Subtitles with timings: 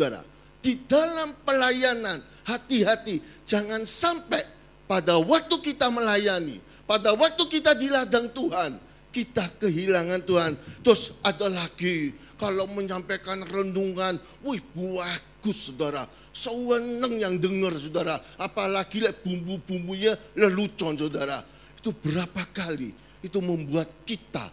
[0.00, 0.24] saudara.
[0.64, 3.20] Di dalam pelayanan, hati-hati.
[3.44, 4.40] Jangan sampai
[4.88, 6.56] pada waktu kita melayani,
[6.88, 8.80] pada waktu kita di ladang Tuhan,
[9.12, 10.56] kita kehilangan Tuhan.
[10.80, 16.08] Terus ada lagi, kalau menyampaikan renungan, wih bagus saudara.
[16.32, 18.16] Seweneng yang dengar saudara.
[18.40, 21.44] Apalagi bumbu-bumbunya lelucon saudara.
[21.76, 24.48] Itu berapa kali itu membuat kita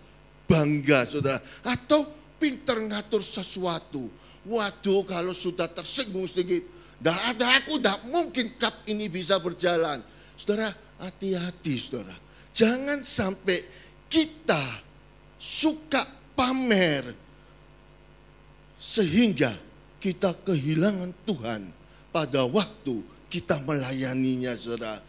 [0.48, 1.40] bangga saudara.
[1.64, 2.08] Atau
[2.40, 4.08] pinter ngatur sesuatu.
[4.48, 6.64] Waduh kalau sudah tersinggung sedikit.
[6.98, 10.02] Tidak ada aku, tidak mungkin cup ini bisa berjalan.
[10.34, 12.16] Saudara, hati-hati saudara.
[12.56, 13.62] Jangan sampai
[14.10, 14.64] kita
[15.38, 17.06] suka pamer.
[18.80, 19.52] Sehingga
[20.02, 21.62] kita kehilangan Tuhan
[22.10, 25.04] pada waktu kita melayaninya saudara.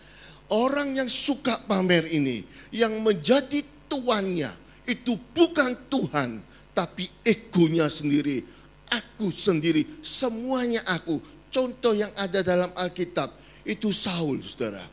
[0.49, 2.41] Orang yang suka pamer ini,
[2.73, 4.49] yang menjadi tuannya,
[4.89, 6.41] itu bukan Tuhan,
[6.73, 8.41] tapi egonya sendiri.
[8.89, 11.21] Aku sendiri, semuanya aku.
[11.49, 13.33] Contoh yang ada dalam Alkitab,
[13.65, 14.85] itu Saul saudara.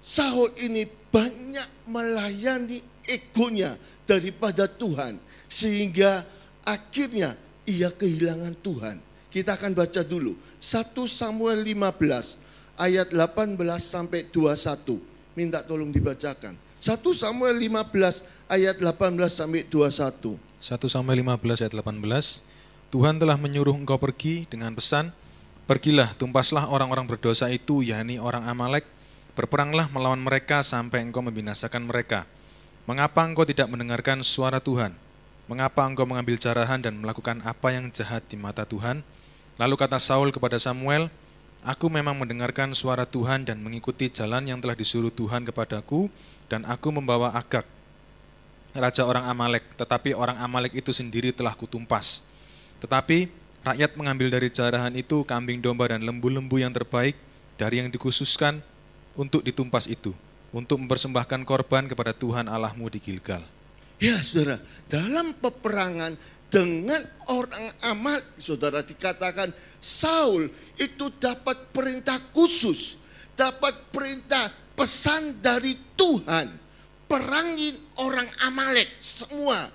[0.00, 3.74] Saul ini banyak melayani egonya
[4.06, 5.18] daripada Tuhan.
[5.50, 6.22] Sehingga
[6.62, 7.34] akhirnya
[7.66, 8.96] ia kehilangan Tuhan.
[9.30, 10.34] Kita akan baca dulu.
[10.58, 14.98] 1 Samuel 15 ayat 18 sampai 21.
[15.38, 16.58] Minta tolong dibacakan.
[16.80, 20.34] 1 Samuel 15 ayat 18 sampai 21.
[20.58, 22.49] 1 Samuel 15 ayat 18
[22.90, 25.14] Tuhan telah menyuruh engkau pergi dengan pesan
[25.70, 28.82] Pergilah, tumpaslah orang-orang berdosa itu, yakni orang Amalek,
[29.38, 32.26] berperanglah melawan mereka sampai engkau membinasakan mereka.
[32.90, 34.98] Mengapa engkau tidak mendengarkan suara Tuhan?
[35.46, 39.06] Mengapa engkau mengambil jarahan dan melakukan apa yang jahat di mata Tuhan?
[39.62, 41.06] Lalu kata Saul kepada Samuel,
[41.62, 46.10] Aku memang mendengarkan suara Tuhan dan mengikuti jalan yang telah disuruh Tuhan kepadaku,
[46.50, 47.62] dan aku membawa Agak,
[48.74, 52.26] raja orang Amalek, tetapi orang Amalek itu sendiri telah kutumpas.
[52.80, 53.28] Tetapi
[53.62, 57.16] rakyat mengambil dari jarahan itu kambing domba dan lembu-lembu yang terbaik
[57.60, 58.64] dari yang dikhususkan
[59.14, 60.16] untuk ditumpas itu,
[60.50, 63.44] untuk mempersembahkan korban kepada Tuhan Allahmu di Gilgal.
[64.00, 64.56] Ya saudara,
[64.88, 66.16] dalam peperangan
[66.48, 70.48] dengan orang amal, saudara dikatakan Saul
[70.80, 72.96] itu dapat perintah khusus,
[73.36, 76.60] dapat perintah pesan dari Tuhan
[77.10, 79.66] perangin orang Amalek semua,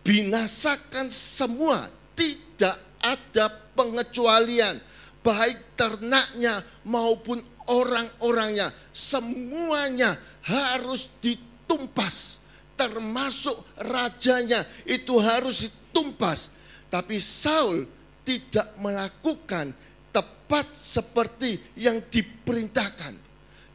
[0.00, 4.76] binasakan semua, tidak ada pengecualian,
[5.24, 7.40] baik ternaknya maupun
[7.72, 12.44] orang-orangnya, semuanya harus ditumpas,
[12.76, 16.52] termasuk rajanya itu harus ditumpas.
[16.92, 17.88] Tapi Saul
[18.26, 19.72] tidak melakukan
[20.12, 23.16] tepat seperti yang diperintahkan.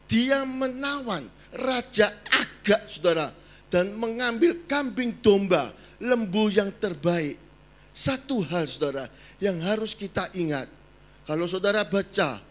[0.05, 1.25] Dia menawan
[1.55, 3.31] Raja Agak, saudara,
[3.71, 7.44] dan mengambil kambing domba, lembu yang terbaik.
[7.95, 9.07] Satu hal, saudara,
[9.39, 10.67] yang harus kita ingat.
[11.23, 12.43] Kalau saudara baca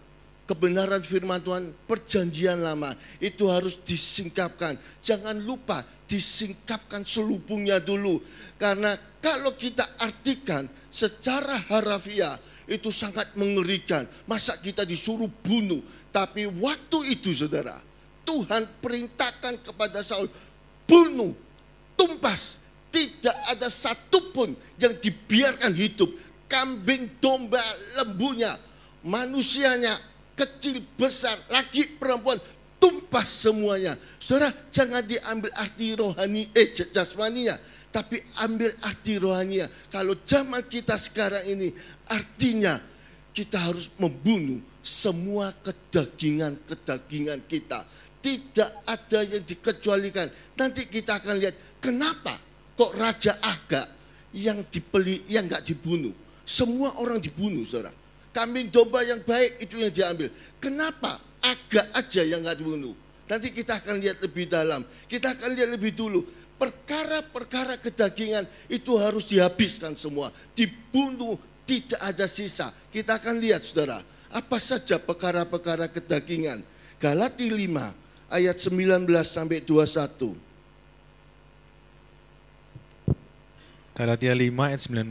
[0.49, 4.81] kebenaran firman Tuhan, perjanjian lama, itu harus disingkapkan.
[5.05, 8.25] Jangan lupa disingkapkan selubungnya dulu.
[8.57, 14.09] Karena kalau kita artikan secara harafiah, itu sangat mengerikan.
[14.25, 15.85] Masa kita disuruh bunuh.
[16.09, 17.77] Tapi waktu itu saudara,
[18.25, 20.33] Tuhan perintahkan kepada Saul,
[20.89, 21.37] bunuh,
[22.01, 22.64] tumpas.
[22.95, 26.07] Tidak ada satupun yang dibiarkan hidup.
[26.47, 27.59] Kambing, domba,
[27.99, 28.55] lembunya,
[29.03, 29.91] manusianya,
[30.39, 32.39] kecil, besar, laki, perempuan,
[32.79, 33.99] tumpas semuanya.
[34.23, 37.59] Saudara, jangan diambil arti rohani, eh jasmaninya.
[37.91, 39.67] Tapi ambil arti rohania.
[39.91, 41.75] Kalau zaman kita sekarang ini,
[42.07, 42.79] artinya
[43.35, 47.83] kita harus membunuh semua kedagingan-kedagingan kita
[48.25, 50.33] tidak ada yang dikecualikan.
[50.57, 52.33] Nanti kita akan lihat kenapa
[52.75, 53.87] kok Raja Agak
[54.35, 56.13] yang dipeli, yang nggak dibunuh.
[56.45, 57.95] Semua orang dibunuh, saudara.
[58.35, 60.29] Kambing domba yang baik itu yang diambil.
[60.59, 62.93] Kenapa Agak aja yang nggak dibunuh?
[63.25, 64.85] Nanti kita akan lihat lebih dalam.
[65.09, 66.25] Kita akan lihat lebih dulu.
[66.57, 70.33] Perkara-perkara kedagingan itu harus dihabiskan semua.
[70.53, 72.73] Dibunuh, tidak ada sisa.
[72.93, 74.01] Kita akan lihat saudara.
[74.33, 76.61] Apa saja perkara-perkara kedagingan.
[77.01, 80.54] Galati 5 ayat 19 sampai 21.
[83.95, 85.07] Galatia 5 ayat 19,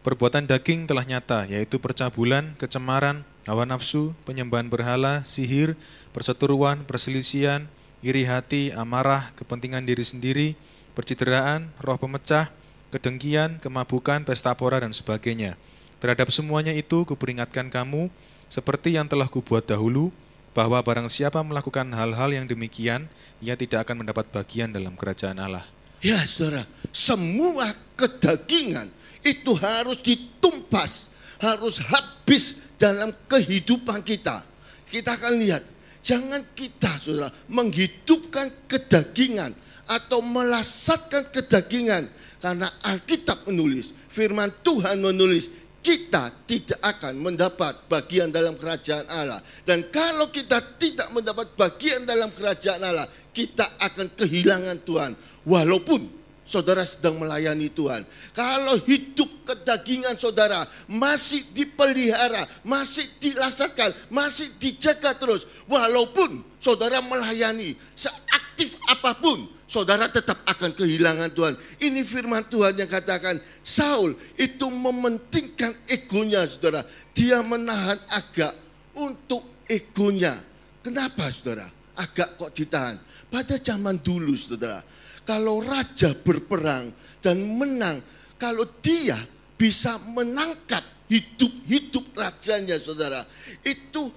[0.00, 5.76] perbuatan daging telah nyata, yaitu percabulan, kecemaran, hawa nafsu, penyembahan berhala, sihir,
[6.16, 7.68] perseteruan, perselisihan,
[8.00, 10.48] iri hati, amarah, kepentingan diri sendiri,
[10.96, 12.48] percideraan, roh pemecah,
[12.88, 15.60] kedengkian, kemabukan, pesta pora, dan sebagainya.
[16.00, 18.08] Terhadap semuanya itu kuperingatkan kamu,
[18.48, 20.08] seperti yang telah kubuat dahulu,
[20.56, 23.04] bahwa barang siapa melakukan hal-hal yang demikian,
[23.44, 25.68] ia tidak akan mendapat bagian dalam kerajaan Allah.
[25.98, 26.62] Ya saudara,
[26.94, 28.86] semua kedagingan
[29.26, 31.10] itu harus ditumpas,
[31.42, 34.46] harus habis dalam kehidupan kita.
[34.88, 35.62] Kita akan lihat,
[36.00, 39.52] jangan kita saudara menghidupkan kedagingan
[39.90, 42.06] atau melasatkan kedagingan.
[42.38, 45.50] Karena Alkitab menulis, firman Tuhan menulis,
[45.82, 49.42] kita tidak akan mendapat bagian dalam kerajaan Allah.
[49.66, 55.12] Dan kalau kita tidak mendapat bagian dalam kerajaan Allah, kita akan kehilangan Tuhan.
[55.48, 56.18] Walaupun
[56.48, 58.08] saudara sedang melayani Tuhan.
[58.32, 65.44] Kalau hidup kedagingan saudara masih dipelihara, masih dilasakan, masih dijaga terus.
[65.68, 71.54] Walaupun saudara melayani seaktif apa pun, saudara tetap akan kehilangan Tuhan.
[71.84, 76.80] Ini firman Tuhan yang katakan, Saul itu mementingkan egonya saudara.
[77.12, 78.56] Dia menahan agak
[78.96, 80.32] untuk egonya.
[80.80, 81.68] Kenapa saudara?
[81.98, 82.96] Agak kok ditahan?
[83.28, 84.80] Pada zaman dulu saudara,
[85.28, 86.88] kalau raja berperang
[87.20, 88.00] dan menang,
[88.40, 89.20] kalau dia
[89.60, 90.80] bisa menangkap
[91.12, 93.20] hidup-hidup rajanya saudara,
[93.60, 94.08] itu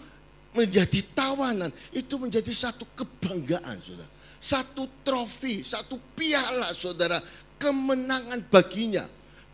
[0.55, 4.07] menjadi tawanan, itu menjadi satu kebanggaan saudara.
[4.39, 7.19] Satu trofi, satu piala saudara,
[7.59, 9.03] kemenangan baginya.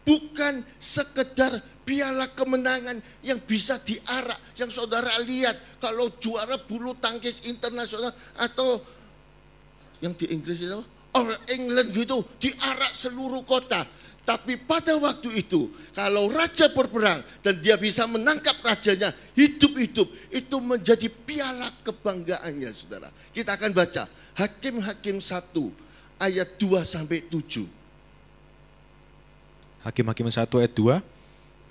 [0.06, 8.14] Bukan sekedar piala kemenangan yang bisa diarak, yang saudara lihat kalau juara bulu tangkis internasional
[8.40, 8.80] atau
[10.00, 10.80] yang di Inggris itu
[11.18, 13.82] All England gitu diarak seluruh kota.
[14.28, 19.08] Tapi pada waktu itu, kalau raja berperang dan dia bisa menangkap rajanya
[19.40, 20.04] hidup-hidup,
[20.36, 23.08] itu menjadi piala kebanggaannya, saudara.
[23.32, 24.04] Kita akan baca
[24.36, 25.48] Hakim-Hakim 1
[26.20, 27.72] ayat 2 sampai 7.
[29.88, 31.00] Hakim-Hakim 1 ayat 2,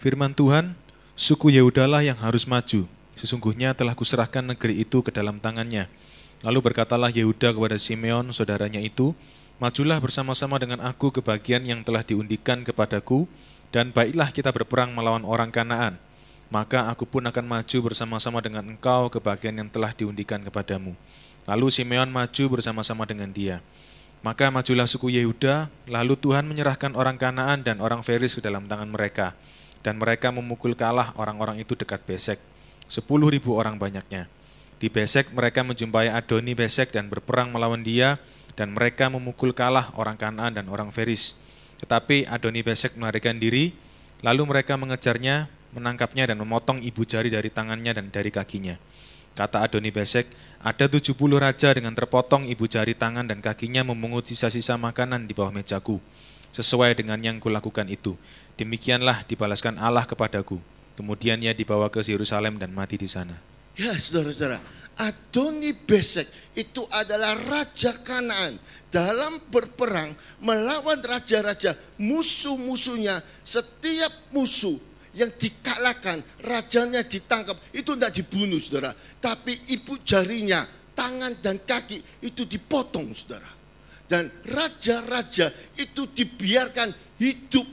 [0.00, 0.72] firman Tuhan,
[1.12, 2.88] suku Yehudalah yang harus maju.
[3.20, 5.92] Sesungguhnya telah kuserahkan negeri itu ke dalam tangannya.
[6.40, 9.12] Lalu berkatalah Yehuda kepada Simeon, saudaranya itu,
[9.56, 13.24] Majulah bersama-sama dengan aku ke bagian yang telah diundikan kepadaku,
[13.72, 15.96] dan baiklah kita berperang melawan orang Kanaan.
[16.52, 20.92] Maka aku pun akan maju bersama-sama dengan engkau ke bagian yang telah diundikan kepadamu.
[21.48, 23.64] Lalu Simeon maju bersama-sama dengan dia.
[24.20, 28.92] Maka majulah suku Yehuda, lalu Tuhan menyerahkan orang Kanaan dan orang Feris ke dalam tangan
[28.92, 29.32] mereka.
[29.80, 32.38] Dan mereka memukul kalah orang-orang itu dekat Besek.
[32.92, 34.28] Sepuluh ribu orang banyaknya.
[34.76, 38.20] Di Besek mereka menjumpai Adoni Besek dan berperang melawan dia,
[38.56, 41.36] dan mereka memukul kalah orang Kanaan dan orang Feris.
[41.76, 43.76] Tetapi Adoni Besek melarikan diri,
[44.24, 48.80] lalu mereka mengejarnya, menangkapnya dan memotong ibu jari dari tangannya dan dari kakinya.
[49.36, 50.32] Kata Adoni Besek,
[50.64, 55.36] ada tujuh puluh raja dengan terpotong ibu jari tangan dan kakinya memungut sisa-sisa makanan di
[55.36, 56.00] bawah mejaku.
[56.56, 58.16] Sesuai dengan yang kulakukan itu.
[58.56, 60.56] Demikianlah dibalaskan Allah kepadaku.
[60.96, 63.36] Kemudian ia dibawa ke Yerusalem dan mati di sana.
[63.76, 64.56] Ya saudara-saudara,
[64.96, 66.24] Adoni Besek
[66.56, 68.56] itu adalah Raja Kanaan.
[68.88, 74.80] Dalam berperang melawan raja-raja musuh-musuhnya, setiap musuh
[75.12, 78.96] yang dikalahkan, rajanya ditangkap, itu tidak dibunuh saudara.
[79.20, 80.64] Tapi ibu jarinya,
[80.96, 83.48] tangan dan kaki itu dipotong saudara.
[84.08, 86.88] Dan raja-raja itu dibiarkan
[87.20, 87.68] hidup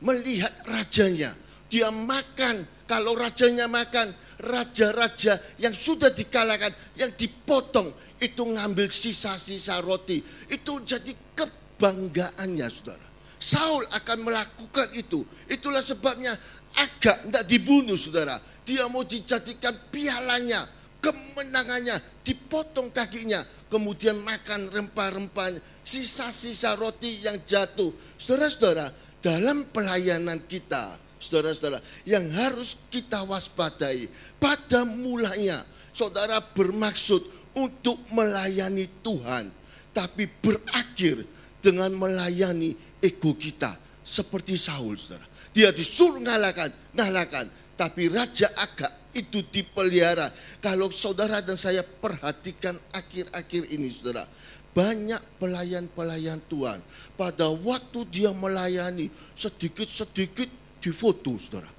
[0.00, 1.36] melihat rajanya.
[1.68, 4.12] Dia makan, kalau rajanya makan,
[4.44, 10.20] raja-raja yang sudah dikalahkan, yang dipotong, itu ngambil sisa-sisa roti.
[10.52, 13.06] Itu jadi kebanggaannya saudara.
[13.40, 15.24] Saul akan melakukan itu.
[15.48, 16.32] Itulah sebabnya
[16.76, 18.40] agak tidak dibunuh saudara.
[18.64, 20.64] Dia mau dijadikan pialanya,
[21.00, 23.40] kemenangannya, dipotong kakinya.
[23.68, 27.90] Kemudian makan rempah-rempahnya, sisa-sisa roti yang jatuh.
[28.16, 28.92] Saudara-saudara,
[29.24, 34.06] dalam pelayanan kita, saudara-saudara, yang harus kita waspadai.
[34.36, 35.56] Pada mulanya,
[35.90, 37.24] saudara bermaksud
[37.56, 39.48] untuk melayani Tuhan,
[39.96, 41.24] tapi berakhir
[41.64, 43.72] dengan melayani ego kita,
[44.04, 45.24] seperti Saul, saudara.
[45.54, 47.46] Dia disuruh ngalahkan, ngalahkan,
[47.78, 50.28] tapi Raja Agak itu dipelihara.
[50.58, 54.26] Kalau saudara dan saya perhatikan akhir-akhir ini, saudara,
[54.74, 56.82] banyak pelayan-pelayan Tuhan.
[57.14, 60.50] Pada waktu dia melayani, sedikit-sedikit
[60.84, 61.72] difoto saudara.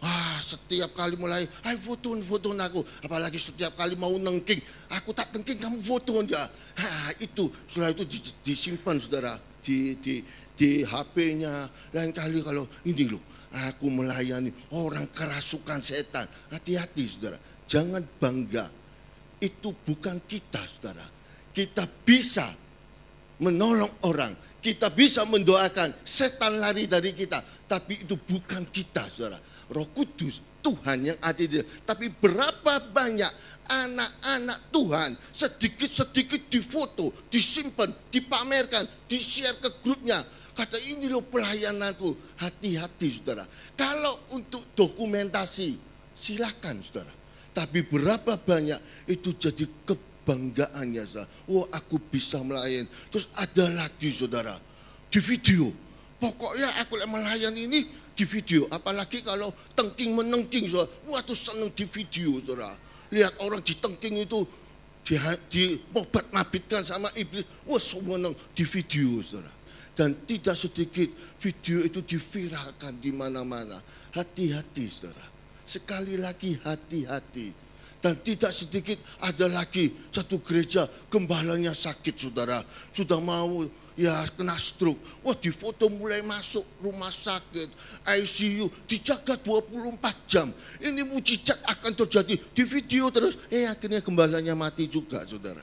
[0.00, 2.80] Wah setiap kali mulai, ayo foto foto aku.
[3.04, 4.60] Apalagi setiap kali mau nengking,
[4.92, 6.40] aku tak nengking kamu foto dia.
[6.80, 8.04] Ha, itu setelah itu
[8.40, 10.24] disimpan saudara di di
[10.56, 11.68] di HP-nya.
[11.92, 13.20] Lain kali kalau ini loh,
[13.52, 16.24] aku melayani orang kerasukan setan.
[16.48, 17.36] Hati-hati saudara,
[17.68, 18.72] jangan bangga.
[19.40, 21.04] Itu bukan kita saudara.
[21.52, 22.48] Kita bisa
[23.40, 27.40] menolong orang kita bisa mendoakan setan lari dari kita.
[27.66, 29.40] Tapi itu bukan kita, saudara.
[29.72, 33.32] Roh Kudus, Tuhan yang ada di Tapi berapa banyak
[33.70, 40.20] anak-anak Tuhan sedikit-sedikit difoto, disimpan, dipamerkan, di-share ke grupnya.
[40.52, 42.36] Kata ini loh pelayananku.
[42.36, 43.46] Hati-hati saudara.
[43.78, 45.78] Kalau untuk dokumentasi
[46.12, 47.12] silakan saudara.
[47.50, 49.66] Tapi berapa banyak itu jadi
[50.30, 51.28] kebanggaannya saudara.
[51.50, 52.86] Wah aku bisa melayan.
[53.10, 54.54] Terus ada lagi saudara.
[55.10, 55.74] Di video.
[56.22, 58.70] Pokoknya aku melayan ini di video.
[58.70, 60.90] Apalagi kalau tengking menengking saudara.
[61.10, 62.70] Wah tuh seneng di video saudara.
[63.10, 64.46] Lihat orang di tengking itu
[65.02, 65.18] di,
[65.50, 67.42] di mobat mabitkan sama iblis.
[67.66, 69.58] Wah semua di video saudara
[69.90, 71.10] dan tidak sedikit
[71.42, 73.76] video itu diviralkan di mana-mana.
[74.14, 75.26] Hati-hati saudara.
[75.66, 77.69] Sekali lagi hati-hati.
[78.00, 82.64] Dan tidak sedikit ada lagi satu gereja gembalanya sakit saudara.
[82.96, 84.96] Sudah mau ya kena stroke.
[85.20, 87.68] Wah di foto mulai masuk rumah sakit,
[88.08, 90.48] ICU, dijaga 24 jam.
[90.80, 93.36] Ini mujizat akan terjadi di video terus.
[93.52, 95.60] Eh akhirnya gembalanya mati juga saudara.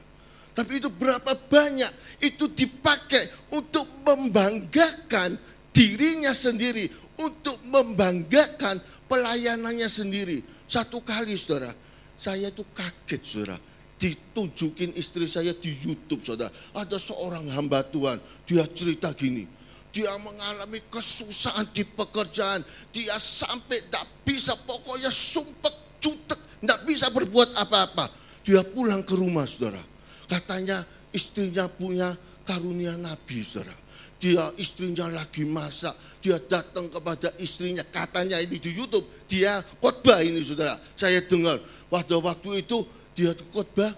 [0.53, 5.38] Tapi itu berapa banyak itu dipakai untuk membanggakan
[5.70, 6.89] dirinya sendiri,
[7.22, 10.41] untuk membanggakan pelayanannya sendiri.
[10.65, 11.70] Satu kali saudara,
[12.17, 13.57] saya itu kaget saudara.
[13.97, 16.50] Ditunjukin istri saya di Youtube saudara.
[16.74, 18.17] Ada seorang hamba Tuhan,
[18.50, 19.45] dia cerita gini.
[19.93, 22.62] Dia mengalami kesusahan di pekerjaan.
[22.93, 28.09] Dia sampai tak bisa, pokoknya sumpah cutek, tidak bisa berbuat apa-apa.
[28.45, 29.81] Dia pulang ke rumah saudara
[30.27, 30.83] Katanya
[31.15, 32.12] istrinya punya
[32.43, 33.71] karunia Nabi, saudara.
[34.17, 35.93] Dia istrinya lagi masak,
[36.25, 40.74] dia datang kepada istrinya, katanya ini di Youtube, dia khotbah ini saudara.
[40.97, 42.81] Saya dengar, pada waktu itu
[43.13, 43.93] dia khotbah,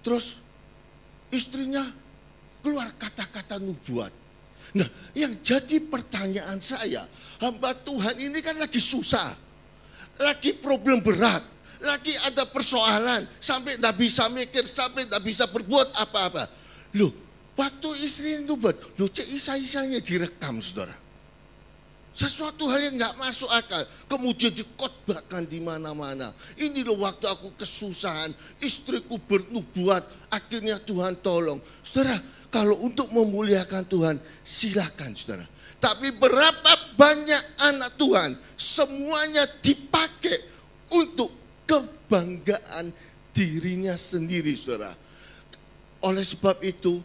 [0.00, 0.40] terus
[1.28, 1.84] istrinya
[2.64, 4.12] keluar kata-kata nubuat.
[4.80, 7.04] Nah, yang jadi pertanyaan saya,
[7.42, 9.28] hamba Tuhan ini kan lagi susah,
[10.24, 11.44] lagi problem berat,
[11.84, 16.48] lagi ada persoalan, sampai tidak bisa mikir, sampai tidak bisa berbuat apa-apa.
[16.96, 17.12] Loh,
[17.60, 20.96] waktu istri itu buat, loh cek isa-isanya direkam saudara.
[22.10, 26.34] Sesuatu hal yang nggak masuk akal, kemudian dikotbahkan di mana-mana.
[26.58, 31.62] Ini loh waktu aku kesusahan, istriku bernubuat, akhirnya Tuhan tolong.
[31.80, 32.18] Saudara,
[32.50, 35.46] kalau untuk memuliakan Tuhan, silakan saudara.
[35.80, 40.44] Tapi berapa banyak anak Tuhan, semuanya dipakai
[40.92, 41.32] untuk
[41.64, 42.92] kebanggaan
[43.32, 44.92] dirinya sendiri, saudara.
[46.04, 47.00] Oleh sebab itu,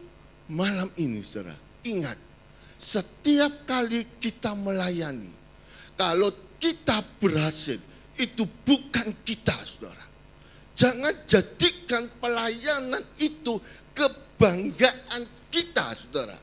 [0.51, 2.17] malam ini, saudara, ingat,
[2.75, 5.31] setiap kali kita melayani,
[5.95, 6.29] kalau
[6.61, 7.79] kita berhasil,
[8.15, 10.05] itu bukan kita, saudara.
[10.75, 13.59] Jangan jadikan pelayanan itu
[13.95, 16.35] kebanggaan kita, saudara.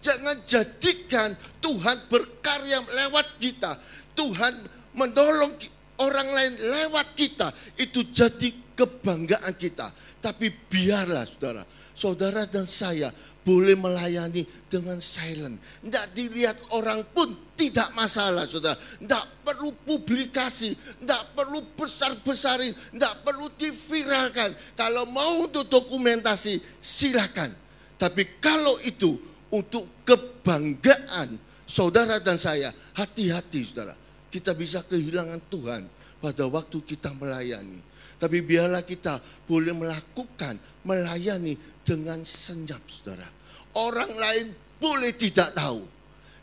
[0.00, 3.74] Jangan jadikan Tuhan berkarya lewat kita.
[4.16, 4.54] Tuhan
[4.96, 5.52] menolong
[6.00, 9.90] orang lain lewat kita itu jadi kebanggaan kita.
[10.22, 11.62] Tapi biarlah saudara,
[11.92, 13.10] saudara dan saya
[13.46, 15.62] boleh melayani dengan silent.
[15.86, 18.74] Tidak dilihat orang pun tidak masalah saudara.
[18.74, 24.50] Tidak perlu publikasi, tidak perlu besar-besarin, tidak perlu diviralkan.
[24.74, 27.54] Kalau mau untuk dokumentasi silakan.
[27.94, 29.14] Tapi kalau itu
[29.54, 33.96] untuk kebanggaan saudara dan saya, hati-hati saudara
[34.36, 35.82] kita bisa kehilangan Tuhan
[36.20, 37.80] pada waktu kita melayani.
[38.16, 40.56] Tapi biarlah kita boleh melakukan,
[40.88, 41.52] melayani
[41.84, 43.28] dengan senyap saudara.
[43.76, 45.84] Orang lain boleh tidak tahu.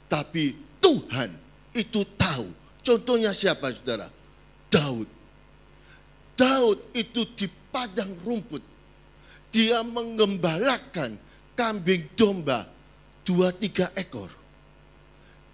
[0.05, 1.29] Tapi Tuhan
[1.73, 2.45] itu tahu.
[2.85, 4.05] Contohnya siapa saudara?
[4.69, 5.09] Daud.
[6.37, 8.61] Daud itu di padang rumput.
[9.49, 11.17] Dia mengembalakan
[11.57, 12.69] kambing domba
[13.25, 14.29] dua tiga ekor.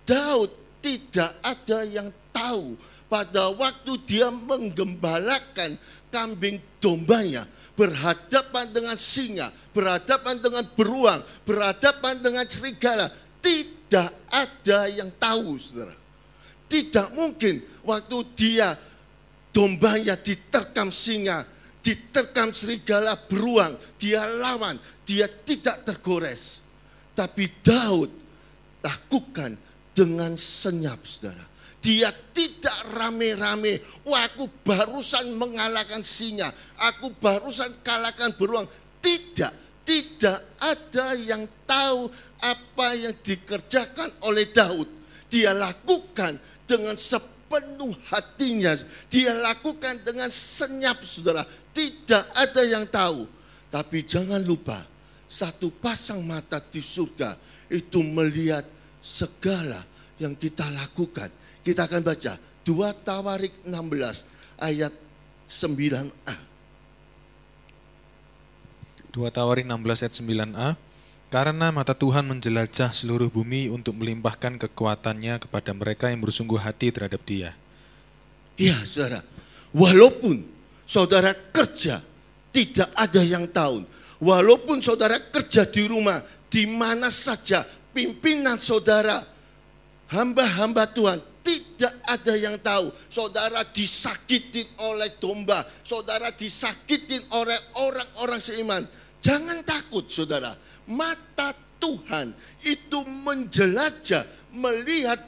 [0.03, 0.51] Daud
[0.83, 2.75] tidak ada yang tahu
[3.09, 5.75] pada waktu dia menggembalakan
[6.13, 13.07] kambing dombanya berhadapan dengan singa, berhadapan dengan beruang, berhadapan dengan serigala,
[13.39, 15.95] tidak ada yang tahu, saudara.
[16.69, 18.75] Tidak mungkin waktu dia
[19.49, 21.47] dombanya diterkam singa,
[21.79, 24.75] diterkam serigala beruang, dia lawan,
[25.07, 26.61] dia tidak tergores.
[27.15, 28.11] Tapi Daud
[28.83, 29.55] lakukan
[29.95, 31.48] dengan senyap, saudara.
[31.79, 33.79] Dia tidak rame-rame.
[34.03, 36.51] Wah aku barusan mengalahkan singa.
[36.91, 38.67] Aku barusan kalahkan beruang.
[38.99, 39.71] Tidak.
[39.87, 42.11] Tidak ada yang tahu
[42.43, 44.85] apa yang dikerjakan oleh Daud.
[45.31, 48.75] Dia lakukan dengan sepenuh hatinya.
[49.09, 51.41] Dia lakukan dengan senyap saudara.
[51.73, 53.25] Tidak ada yang tahu.
[53.71, 54.77] Tapi jangan lupa.
[55.29, 57.37] Satu pasang mata di surga
[57.69, 58.65] itu melihat
[58.97, 59.77] segala
[60.17, 61.29] yang kita lakukan
[61.69, 62.33] kita akan baca
[62.65, 64.25] 2 Tawarik 16
[64.57, 64.93] ayat
[65.45, 66.35] 9a.
[69.13, 70.69] 2 Tawarik 16 ayat 9a.
[71.29, 77.21] Karena mata Tuhan menjelajah seluruh bumi untuk melimpahkan kekuatannya kepada mereka yang bersungguh hati terhadap
[77.21, 77.53] dia.
[78.57, 79.21] Ya saudara,
[79.69, 80.41] walaupun
[80.89, 82.01] saudara kerja
[82.49, 83.85] tidak ada yang tahu.
[84.19, 87.61] Walaupun saudara kerja di rumah, di mana saja
[87.93, 89.21] pimpinan saudara,
[90.09, 92.93] hamba-hamba Tuhan, tidak ada yang tahu.
[93.09, 98.83] Saudara disakitin oleh domba, saudara disakitin oleh orang-orang seiman.
[99.19, 100.53] Jangan takut saudara,
[100.85, 105.19] mata Tuhan itu menjelajah, melihat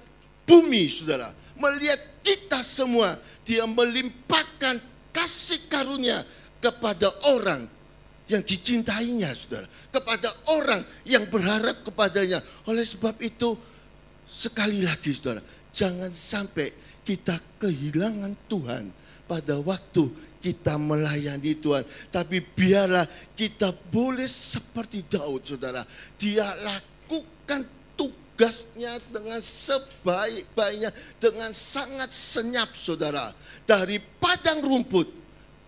[0.46, 1.34] bumi saudara.
[1.58, 4.82] Melihat kita semua, dia melimpahkan
[5.14, 6.26] kasih karunia
[6.58, 7.66] kepada orang
[8.26, 9.68] yang dicintainya saudara.
[9.92, 12.40] Kepada orang yang berharap kepadanya.
[12.66, 13.60] Oleh sebab itu
[14.32, 18.94] sekali lagi saudara, jangan sampai kita kehilangan Tuhan
[19.26, 20.12] pada waktu
[20.44, 21.86] kita melayani Tuhan.
[22.10, 25.86] Tapi biarlah kita boleh seperti Daud saudara.
[26.18, 27.64] Dia lakukan
[27.96, 30.92] tugasnya dengan sebaik-baiknya.
[31.22, 33.32] Dengan sangat senyap saudara.
[33.64, 35.08] Dari padang rumput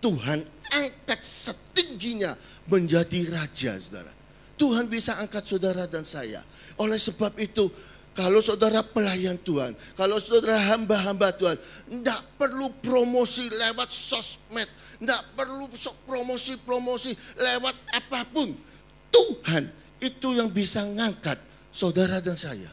[0.02, 2.36] Tuhan angkat setingginya
[2.68, 4.12] menjadi raja saudara.
[4.54, 6.44] Tuhan bisa angkat saudara dan saya.
[6.78, 7.70] Oleh sebab itu
[8.14, 11.58] kalau saudara pelayan Tuhan, kalau saudara hamba-hamba Tuhan,
[11.90, 14.70] tidak perlu promosi lewat sosmed,
[15.02, 15.66] tidak perlu
[16.06, 18.54] promosi-promosi lewat apa pun.
[19.10, 19.66] Tuhan
[19.98, 21.42] itu yang bisa ngangkat
[21.74, 22.70] saudara dan saya.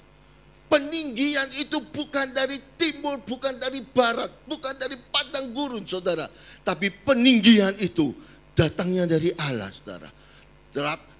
[0.70, 6.30] Peninggian itu bukan dari timur, bukan dari barat, bukan dari padang gurun saudara.
[6.64, 8.14] Tapi peninggian itu
[8.54, 10.08] datangnya dari Allah saudara.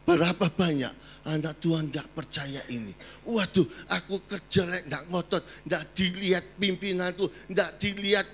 [0.06, 0.94] Berapa banyak
[1.26, 2.94] anak Tuhan gak percaya ini.
[3.28, 8.26] Waduh, aku kerja lek gak ngotot, gak dilihat pimpinanku, gak dilihat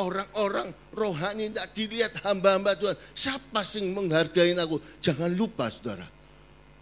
[0.00, 2.96] orang-orang rohani, gak dilihat hamba-hamba Tuhan.
[3.14, 4.82] Siapa sih menghargai aku?
[4.98, 6.06] Jangan lupa saudara,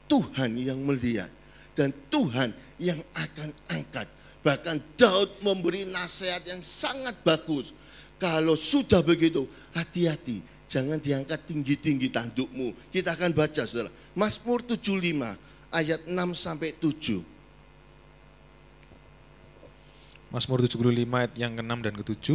[0.08, 1.28] Tuhan yang melihat
[1.76, 4.08] dan Tuhan yang akan angkat.
[4.40, 7.76] Bahkan Daud memberi nasihat yang sangat bagus.
[8.16, 9.44] Kalau sudah begitu,
[9.76, 10.40] hati-hati.
[10.70, 12.72] Jangan diangkat tinggi-tinggi tandukmu.
[12.94, 13.90] Kita akan baca saudara.
[14.14, 17.22] Mazmur 75 ayat 6 sampai 7.
[20.30, 20.78] Mazmur 75
[21.10, 22.26] ayat yang ke-6 dan ke-7.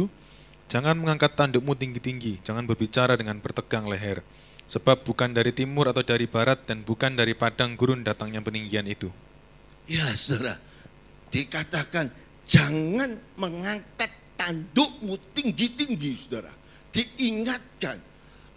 [0.66, 4.20] Jangan mengangkat tandukmu tinggi-tinggi, jangan berbicara dengan bertegang leher.
[4.66, 9.08] Sebab bukan dari timur atau dari barat dan bukan dari padang gurun datangnya peninggian itu.
[9.86, 10.58] Ya saudara,
[11.30, 12.10] dikatakan
[12.42, 16.50] jangan mengangkat tandukmu tinggi-tinggi saudara.
[16.90, 17.96] Diingatkan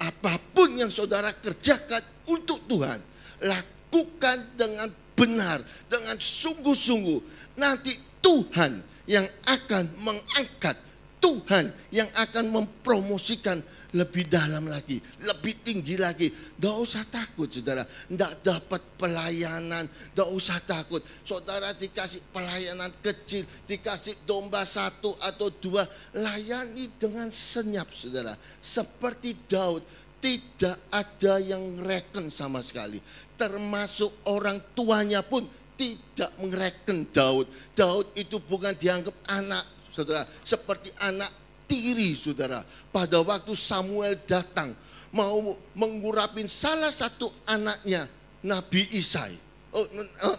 [0.01, 2.99] apa pun yang saudara kerjakan untuk Tuhan,
[3.45, 4.85] lakukan lakukan dengan
[5.17, 7.19] benar, dengan sungguh-sungguh.
[7.57, 10.77] Nanti Tuhan yang akan mengangkat,
[11.17, 13.57] Tuhan yang akan mempromosikan
[13.97, 16.29] lebih dalam lagi, lebih tinggi lagi.
[16.29, 21.01] Tidak usah takut saudara, tidak dapat pelayanan, tidak usah takut.
[21.25, 28.37] Saudara dikasih pelayanan kecil, dikasih domba satu atau dua, layani dengan senyap saudara.
[28.61, 29.81] Seperti Daud,
[30.19, 32.99] tidak ada yang reken sama sekali.
[33.39, 35.47] Termasuk orang tuanya pun
[35.79, 37.47] tidak mereken Daud.
[37.71, 39.63] Daud itu bukan dianggap anak,
[39.95, 40.27] saudara.
[40.43, 41.31] Seperti anak
[41.63, 42.59] tiri, saudara.
[42.91, 44.75] Pada waktu Samuel datang,
[45.15, 48.11] mau mengurapin salah satu anaknya,
[48.43, 49.39] Nabi Isai.
[49.71, 49.87] Oh,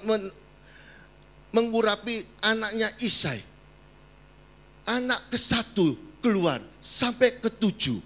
[0.04, 0.28] men,
[1.56, 3.40] mengurapi anaknya Isai.
[4.84, 8.02] Anak ke satu keluar sampai ke tujuh.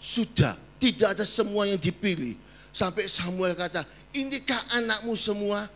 [0.00, 2.34] Sudah tidak ada semua yang dipilih.
[2.72, 3.84] Sampai Samuel kata,
[4.16, 5.68] inikah anakmu semua?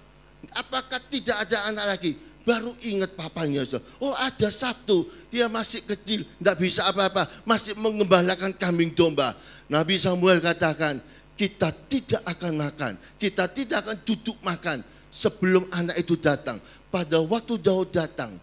[0.57, 2.13] Apakah tidak ada anak lagi?
[2.45, 3.65] Baru ingat papanya.
[4.01, 7.25] Oh ada satu, dia masih kecil, tidak bisa apa-apa.
[7.45, 9.33] Masih mengembalakan kambing domba.
[9.69, 11.01] Nabi Samuel katakan,
[11.35, 12.93] kita tidak akan makan.
[13.17, 16.61] Kita tidak akan duduk makan sebelum anak itu datang.
[16.93, 18.37] Pada waktu Daud datang,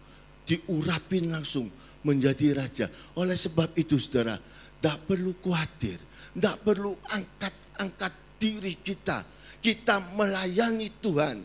[0.44, 1.70] diurapin langsung
[2.02, 2.86] menjadi raja.
[3.14, 4.36] Oleh sebab itu saudara,
[4.82, 9.20] tidak perlu khawatir tidak perlu angkat-angkat diri kita.
[9.62, 11.36] Kita melayani Tuhan.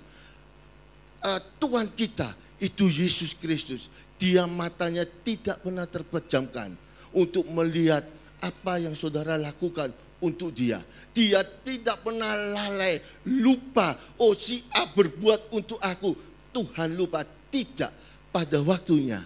[1.22, 2.32] Uh, Tuhan kita
[2.64, 3.92] itu Yesus Kristus.
[4.18, 6.74] Dia matanya tidak pernah terpejamkan
[7.14, 8.02] untuk melihat
[8.42, 10.82] apa yang saudara lakukan untuk dia.
[11.14, 12.98] Dia tidak pernah lalai,
[13.30, 16.16] lupa, oh si A berbuat untuk aku.
[16.56, 17.22] Tuhan lupa,
[17.54, 17.94] tidak.
[18.34, 19.22] Pada waktunya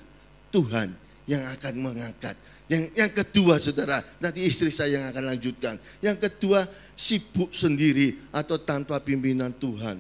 [0.51, 0.91] Tuhan
[1.27, 2.35] yang akan mengangkat
[2.71, 5.75] yang, yang kedua saudara, nanti istri saya yang akan lanjutkan.
[5.99, 6.63] Yang kedua,
[6.95, 9.99] sibuk sendiri atau tanpa pimpinan Tuhan.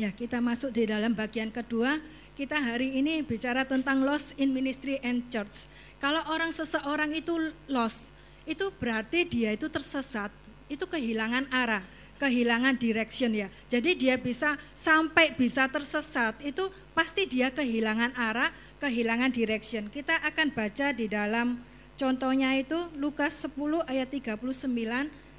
[0.00, 2.00] Ya, kita masuk di dalam bagian kedua.
[2.32, 5.68] Kita hari ini bicara tentang lost in ministry and church.
[6.00, 8.08] Kalau orang seseorang itu lost,
[8.48, 10.32] itu berarti dia itu tersesat,
[10.72, 11.84] itu kehilangan arah.
[12.20, 13.48] Kehilangan direction ya.
[13.72, 19.88] Jadi dia bisa sampai bisa tersesat itu pasti dia kehilangan arah, kehilangan direction.
[19.88, 21.64] Kita akan baca di dalam
[21.96, 23.56] contohnya itu Lukas 10
[23.88, 24.36] ayat 39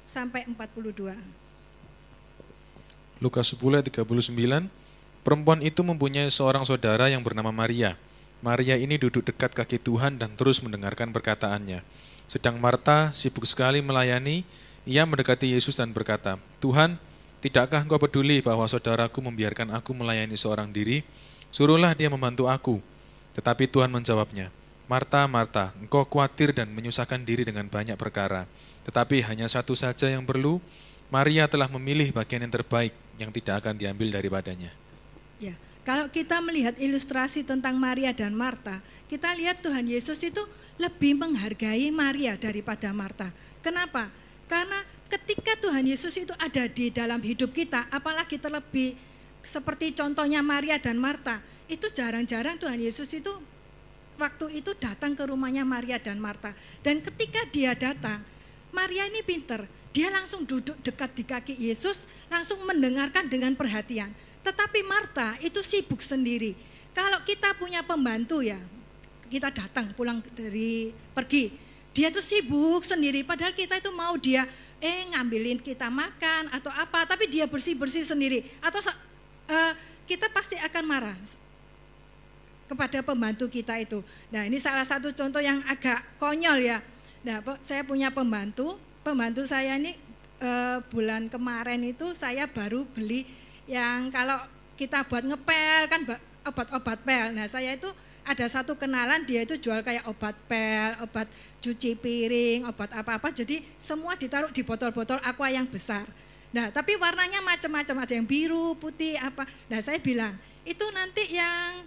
[0.02, 1.14] sampai 42.
[3.22, 4.66] Lukas 10 ayat 39,
[5.22, 7.94] perempuan itu mempunyai seorang saudara yang bernama Maria.
[8.42, 11.86] Maria ini duduk dekat kaki Tuhan dan terus mendengarkan perkataannya.
[12.26, 14.42] Sedang Marta sibuk sekali melayani,
[14.82, 16.98] ia mendekati Yesus dan berkata, Tuhan,
[17.38, 21.06] tidakkah engkau peduli bahwa saudaraku membiarkan aku melayani seorang diri?
[21.54, 22.82] Suruhlah dia membantu aku.
[23.32, 24.50] Tetapi Tuhan menjawabnya,
[24.90, 28.44] Marta, Marta, engkau khawatir dan menyusahkan diri dengan banyak perkara.
[28.82, 30.58] Tetapi hanya satu saja yang perlu,
[31.12, 34.72] Maria telah memilih bagian yang terbaik yang tidak akan diambil daripadanya.
[35.38, 35.54] Ya,
[35.86, 40.42] kalau kita melihat ilustrasi tentang Maria dan Marta, kita lihat Tuhan Yesus itu
[40.80, 43.30] lebih menghargai Maria daripada Marta.
[43.60, 44.10] Kenapa?
[44.52, 48.92] Karena ketika Tuhan Yesus itu ada di dalam hidup kita, apalagi terlebih
[49.40, 51.40] seperti contohnya Maria dan Marta,
[51.72, 53.32] itu jarang-jarang Tuhan Yesus itu
[54.20, 56.52] waktu itu datang ke rumahnya Maria dan Marta.
[56.84, 58.20] Dan ketika dia datang,
[58.76, 59.64] Maria ini pinter,
[59.96, 64.12] dia langsung duduk dekat di kaki Yesus, langsung mendengarkan dengan perhatian
[64.42, 66.58] tetapi Marta itu sibuk sendiri.
[66.92, 68.58] Kalau kita punya pembantu ya,
[69.30, 71.48] kita datang pulang dari pergi,
[71.92, 73.24] dia tuh sibuk sendiri.
[73.24, 74.48] Padahal kita itu mau dia
[74.82, 78.42] eh ngambilin kita makan atau apa, tapi dia bersih bersih sendiri.
[78.64, 79.72] Atau uh,
[80.08, 81.16] kita pasti akan marah
[82.66, 84.00] kepada pembantu kita itu.
[84.32, 86.80] Nah ini salah satu contoh yang agak konyol ya.
[87.22, 89.94] Nah saya punya pembantu, pembantu saya ini
[90.40, 93.28] uh, bulan kemarin itu saya baru beli
[93.68, 94.40] yang kalau
[94.74, 96.02] kita buat ngepel kan
[96.46, 97.34] obat-obat pel.
[97.34, 97.88] Nah saya itu
[98.22, 101.26] ada satu kenalan dia itu jual kayak obat pel, obat
[101.62, 103.30] cuci piring, obat apa-apa.
[103.34, 106.06] Jadi semua ditaruh di botol-botol aqua yang besar.
[106.52, 109.46] Nah tapi warnanya macam-macam ada yang biru, putih, apa.
[109.70, 111.82] Nah saya bilang itu nanti yang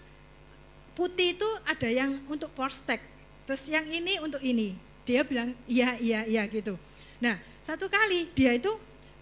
[0.95, 2.99] putih itu ada yang untuk porstek,
[3.47, 4.75] terus yang ini untuk ini.
[5.05, 6.75] Dia bilang iya iya iya gitu.
[7.21, 8.69] Nah satu kali dia itu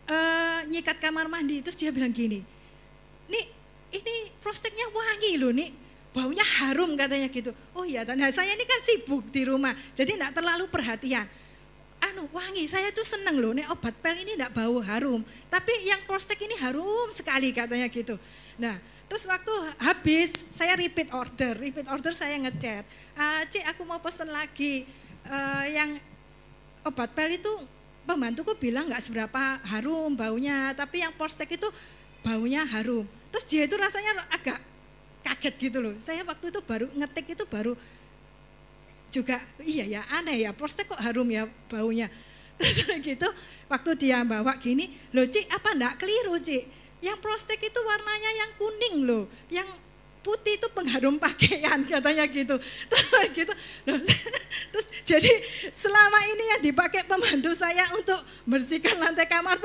[0.07, 2.43] uh, nyikat kamar mandi terus dia bilang gini
[3.93, 5.69] ini prosteknya wangi loh nih
[6.13, 7.53] baunya harum katanya gitu.
[7.73, 11.25] Oh iya nah saya ini kan sibuk di rumah jadi tidak terlalu perhatian.
[12.03, 12.67] Anu wangi.
[12.67, 16.57] Saya tuh seneng loh nih obat pel ini tidak bau harum tapi yang prostek ini
[16.59, 18.19] harum sekali katanya gitu.
[18.59, 18.75] Nah
[19.07, 21.53] terus waktu habis saya repeat order.
[21.57, 22.83] Repeat order saya ngechat.
[23.15, 24.83] Uh, cik aku mau pesen lagi.
[25.23, 25.95] Uh, yang
[26.83, 27.49] obat pel itu
[28.03, 31.67] pembantuku bilang nggak seberapa harum baunya, tapi yang postek itu
[32.19, 33.07] baunya harum.
[33.33, 34.61] Terus dia itu rasanya agak
[35.25, 35.97] kaget gitu loh.
[35.97, 37.73] Saya waktu itu baru ngetik itu baru
[39.09, 42.13] juga iya ya aneh ya postek kok harum ya baunya.
[42.61, 43.25] Terus gitu
[43.65, 46.85] waktu dia bawa gini, loh Cik apa enggak keliru Cik?
[47.01, 49.65] Yang prostek itu warnanya yang kuning loh, yang
[50.23, 52.55] putih itu pengharum pakaian katanya gitu.
[52.61, 53.53] Terus gitu.
[54.71, 55.33] Terus jadi
[55.73, 59.57] selama ini yang dipakai pembantu saya untuk bersihkan lantai kamar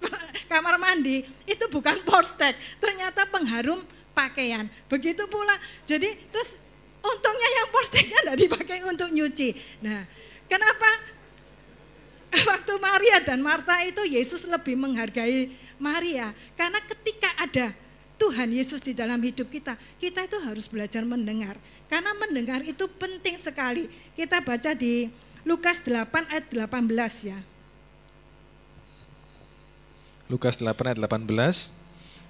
[0.52, 3.80] kamar mandi itu bukan porstek, ternyata pengharum
[4.16, 4.64] pakaian.
[4.88, 5.56] Begitu pula.
[5.84, 6.60] Jadi terus
[7.04, 9.52] untungnya yang porsteknya tidak dipakai untuk nyuci.
[9.84, 10.04] Nah,
[10.48, 10.90] kenapa
[12.50, 17.68] waktu Maria dan Marta itu Yesus lebih menghargai Maria karena ketika ada
[18.16, 21.60] Tuhan Yesus di dalam hidup kita, kita itu harus belajar mendengar.
[21.84, 23.92] Karena mendengar itu penting sekali.
[24.16, 25.12] Kita baca di
[25.44, 27.38] Lukas 8 ayat 18 ya.
[30.26, 31.74] Lukas 8 ayat 18.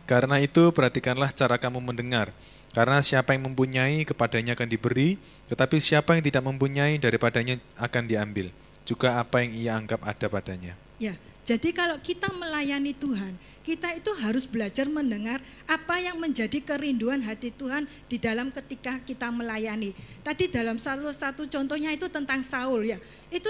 [0.06, 2.30] Karena itu perhatikanlah cara kamu mendengar.
[2.76, 5.16] Karena siapa yang mempunyai kepadanya akan diberi,
[5.48, 8.52] tetapi siapa yang tidak mempunyai daripadanya akan diambil.
[8.84, 10.76] Juga apa yang ia anggap ada padanya.
[11.00, 15.38] Ya, jadi kalau kita melayani Tuhan, kita itu harus belajar mendengar
[15.70, 19.94] apa yang menjadi kerinduan hati Tuhan di dalam ketika kita melayani.
[20.26, 22.98] Tadi dalam salah satu contohnya itu tentang Saul ya.
[23.30, 23.48] Itu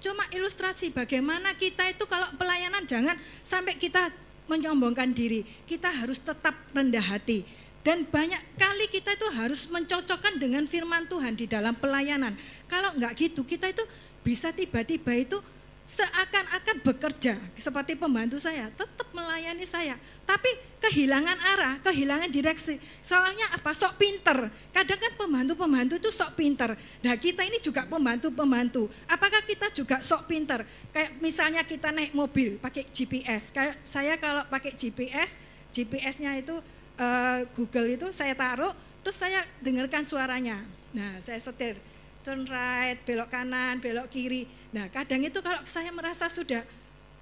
[0.00, 4.08] cuma ilustrasi bagaimana kita itu kalau pelayanan jangan sampai kita
[4.50, 5.46] menyombongkan diri.
[5.68, 7.46] Kita harus tetap rendah hati.
[7.80, 12.36] Dan banyak kali kita itu harus mencocokkan dengan firman Tuhan di dalam pelayanan.
[12.68, 13.80] Kalau enggak gitu, kita itu
[14.20, 15.40] bisa tiba-tiba itu
[15.90, 20.46] seakan-akan bekerja seperti pembantu saya, tetap melayani saya, tapi
[20.78, 22.78] kehilangan arah, kehilangan direksi.
[23.02, 23.74] Soalnya apa?
[23.74, 24.48] Sok pinter.
[24.70, 26.78] Kadang kan pembantu-pembantu itu sok pinter.
[27.02, 28.86] Nah kita ini juga pembantu-pembantu.
[29.10, 30.62] Apakah kita juga sok pinter?
[30.94, 33.50] Kayak misalnya kita naik mobil pakai GPS.
[33.50, 35.34] Kayak saya kalau pakai GPS,
[35.74, 36.54] GPS-nya itu
[37.02, 38.72] uh, Google itu saya taruh,
[39.02, 40.62] terus saya dengarkan suaranya.
[40.94, 41.74] Nah saya setir
[42.20, 44.44] turn right, belok kanan, belok kiri.
[44.72, 46.62] Nah kadang itu kalau saya merasa sudah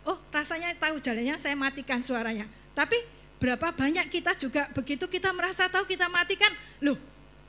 [0.09, 2.47] oh rasanya tahu jalannya saya matikan suaranya.
[2.73, 2.97] Tapi
[3.39, 6.51] berapa banyak kita juga begitu kita merasa tahu kita matikan,
[6.83, 6.99] loh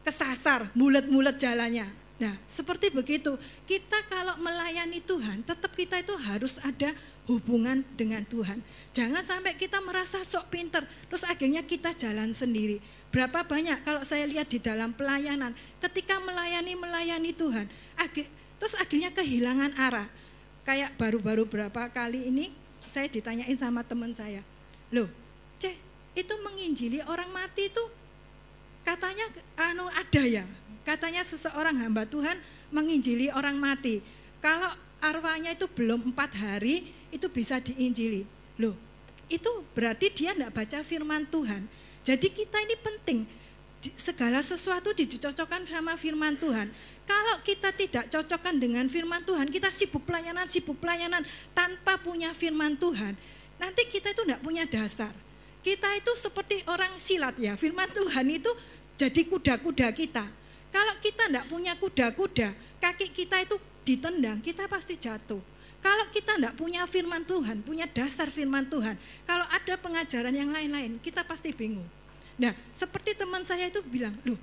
[0.05, 2.08] kesasar, mulet-mulet jalannya.
[2.19, 3.39] Nah, seperti begitu.
[3.63, 6.91] Kita kalau melayani Tuhan, tetap kita itu harus ada
[7.31, 8.59] hubungan dengan Tuhan.
[8.91, 12.83] Jangan sampai kita merasa sok pinter, terus akhirnya kita jalan sendiri.
[13.07, 17.71] Berapa banyak kalau saya lihat di dalam pelayanan, ketika melayani-melayani Tuhan,
[18.59, 20.11] terus akhirnya kehilangan arah.
[20.67, 22.51] Kayak baru-baru berapa kali ini,
[22.91, 24.43] saya ditanyain sama teman saya,
[24.91, 25.07] loh,
[25.55, 25.73] ceh,
[26.19, 27.83] itu menginjili orang mati itu
[28.83, 29.23] katanya
[29.55, 30.45] anu ada ya
[30.87, 32.39] Katanya seseorang hamba Tuhan
[32.73, 34.01] menginjili orang mati.
[34.39, 34.71] Kalau
[35.03, 38.23] arwahnya itu belum empat hari, itu bisa diinjili.
[38.59, 38.75] Loh,
[39.31, 41.67] itu berarti dia tidak baca firman Tuhan.
[42.03, 43.19] Jadi kita ini penting,
[43.95, 46.67] segala sesuatu dicocokkan sama firman Tuhan.
[47.07, 51.23] Kalau kita tidak cocokkan dengan firman Tuhan, kita sibuk pelayanan, sibuk pelayanan
[51.55, 53.15] tanpa punya firman Tuhan,
[53.55, 55.11] nanti kita itu tidak punya dasar.
[55.59, 58.51] Kita itu seperti orang silat ya, firman Tuhan itu
[58.99, 60.38] jadi kuda-kuda kita.
[60.69, 65.41] Kalau kita tidak punya kuda-kuda, kaki kita itu ditendang, kita pasti jatuh.
[65.79, 70.99] Kalau kita tidak punya firman Tuhan, punya dasar firman Tuhan, kalau ada pengajaran yang lain-lain,
[71.01, 71.87] kita pasti bingung.
[72.35, 74.35] Nah, seperti teman saya itu bilang, loh,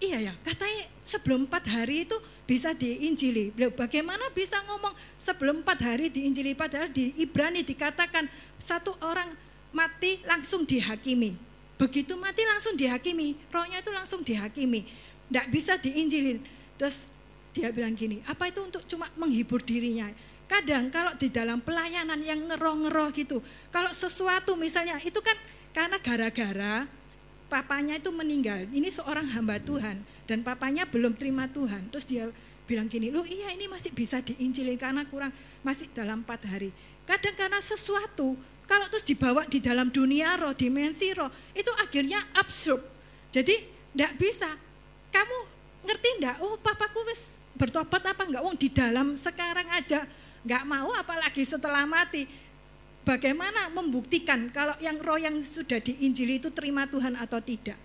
[0.00, 2.16] iya ya, katanya sebelum empat hari itu
[2.48, 3.52] bisa diinjili.
[3.60, 9.30] Loh, bagaimana bisa ngomong sebelum empat hari diinjili, padahal di Ibrani dikatakan satu orang
[9.70, 11.36] mati langsung dihakimi.
[11.76, 14.84] Begitu mati langsung dihakimi, rohnya itu langsung dihakimi
[15.30, 16.42] tidak bisa diinjilin.
[16.74, 17.06] Terus
[17.54, 20.10] dia bilang gini, apa itu untuk cuma menghibur dirinya?
[20.50, 23.38] Kadang kalau di dalam pelayanan yang ngeroh-ngeroh gitu,
[23.70, 25.38] kalau sesuatu misalnya itu kan
[25.70, 26.90] karena gara-gara
[27.46, 28.66] papanya itu meninggal.
[28.70, 31.86] Ini seorang hamba Tuhan dan papanya belum terima Tuhan.
[31.94, 32.24] Terus dia
[32.66, 35.30] bilang gini, loh iya ini masih bisa diinjilin karena kurang
[35.62, 36.74] masih dalam empat hari.
[37.06, 38.34] Kadang karena sesuatu
[38.70, 41.26] kalau terus dibawa di dalam dunia roh, dimensi roh,
[41.58, 42.78] itu akhirnya absurd.
[43.34, 43.58] Jadi
[43.90, 44.46] tidak bisa
[45.10, 45.36] kamu
[45.86, 46.36] ngerti enggak?
[46.42, 48.42] Oh, papaku wis bertobat apa enggak?
[48.42, 50.06] Wong di dalam sekarang aja
[50.46, 52.26] enggak mau apalagi setelah mati.
[53.00, 57.76] Bagaimana membuktikan kalau yang roh yang sudah diinjili itu terima Tuhan atau tidak?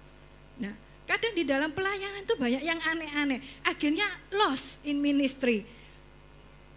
[0.59, 0.75] Nah,
[1.07, 3.39] kadang di dalam pelayanan itu banyak yang aneh-aneh.
[3.63, 5.63] Akhirnya lost in ministry.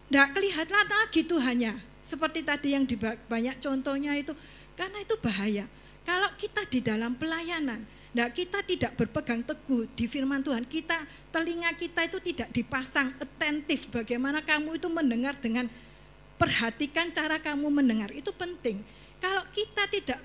[0.09, 1.75] Enggak kelihatan lagi Tuhannya.
[2.01, 2.89] Seperti tadi yang
[3.29, 4.33] banyak contohnya itu.
[4.79, 5.69] Karena itu bahaya.
[6.07, 7.85] Kalau kita di dalam pelayanan,
[8.17, 10.65] Nah, kita tidak berpegang teguh di firman Tuhan.
[10.65, 10.97] Kita
[11.29, 15.69] telinga kita itu tidak dipasang atentif bagaimana kamu itu mendengar dengan
[16.41, 18.09] perhatikan cara kamu mendengar.
[18.17, 18.81] Itu penting.
[19.21, 20.21] Kalau kita tidak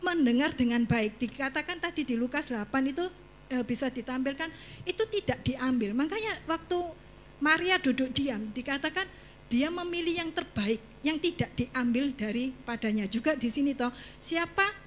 [0.00, 3.04] mendengar dengan baik, dikatakan tadi di Lukas 8 itu
[3.50, 4.48] e, bisa ditampilkan,
[4.86, 5.92] itu tidak diambil.
[5.92, 6.78] Makanya waktu
[7.42, 9.04] Maria duduk diam, dikatakan
[9.52, 13.04] dia memilih yang terbaik, yang tidak diambil daripadanya.
[13.10, 14.85] Juga di sini toh, siapa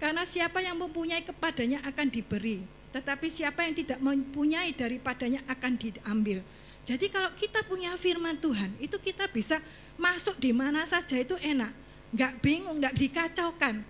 [0.00, 6.40] karena siapa yang mempunyai kepadanya akan diberi, tetapi siapa yang tidak mempunyai daripadanya akan diambil.
[6.88, 9.60] Jadi kalau kita punya firman Tuhan, itu kita bisa
[10.00, 11.70] masuk di mana saja itu enak.
[12.10, 13.84] Enggak bingung, enggak dikacaukan.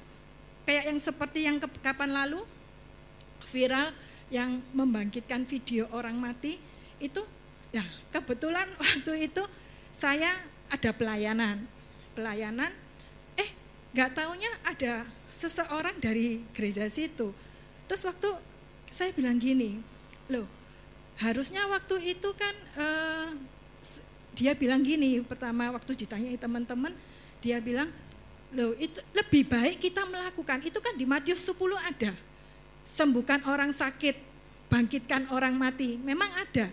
[0.66, 2.42] Kayak yang seperti yang kapan lalu,
[3.46, 3.94] viral
[4.28, 6.60] yang membangkitkan video orang mati,
[7.00, 7.22] itu
[7.70, 9.42] Nah, kebetulan waktu itu
[9.94, 10.30] saya
[10.70, 11.62] ada pelayanan.
[12.14, 12.70] Pelayanan,
[13.38, 13.50] eh
[13.94, 15.06] nggak taunya ada
[15.40, 17.32] seseorang dari gereja situ.
[17.88, 18.28] Terus waktu
[18.92, 19.80] saya bilang gini,
[20.28, 20.44] loh
[21.16, 23.28] harusnya waktu itu kan uh,
[24.36, 26.92] dia bilang gini pertama waktu ditanyai teman-teman,
[27.40, 27.88] dia bilang
[28.52, 32.12] loh itu lebih baik kita melakukan itu kan di Matius 10 ada
[32.90, 34.16] sembuhkan orang sakit,
[34.66, 36.66] bangkitkan orang mati, memang ada.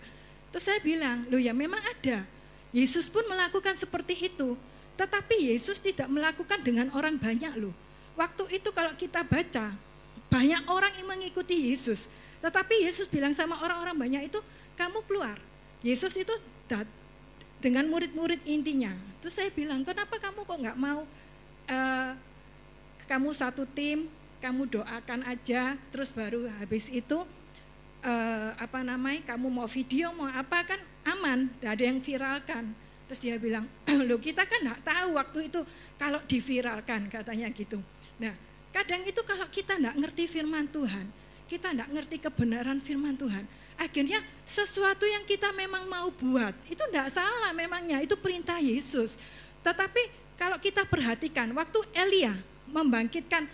[0.49, 2.25] Terus saya bilang, loh ya memang ada.
[2.73, 4.57] Yesus pun melakukan seperti itu,
[4.97, 7.73] tetapi Yesus tidak melakukan dengan orang banyak loh.
[8.17, 9.77] Waktu itu kalau kita baca,
[10.27, 12.09] banyak orang yang mengikuti Yesus.
[12.41, 14.41] Tetapi Yesus bilang sama orang-orang banyak itu,
[14.73, 15.37] kamu keluar.
[15.85, 16.33] Yesus itu
[16.65, 16.89] dat,
[17.61, 18.91] dengan murid-murid intinya.
[19.21, 21.05] Terus saya bilang, kenapa kamu kok nggak mau
[21.69, 22.11] uh,
[23.05, 24.09] kamu satu tim,
[24.41, 27.21] kamu doakan aja, terus baru habis itu
[28.01, 32.65] uh, apa namanya, kamu mau video mau apa kan aman, tidak ada yang viralkan.
[33.07, 33.63] Terus dia bilang,
[34.07, 35.61] lo kita kan nggak tahu waktu itu
[35.95, 37.79] kalau diviralkan katanya gitu.
[38.19, 38.35] Nah,
[38.75, 41.07] kadang itu kalau kita tidak ngerti firman Tuhan,
[41.47, 43.47] kita tidak ngerti kebenaran firman Tuhan,
[43.79, 49.15] akhirnya sesuatu yang kita memang mau buat, itu tidak salah memangnya, itu perintah Yesus.
[49.63, 52.35] Tetapi kalau kita perhatikan, waktu Elia
[52.67, 53.47] membangkitkan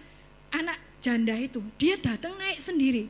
[0.50, 3.06] anak janda itu, dia datang naik sendiri.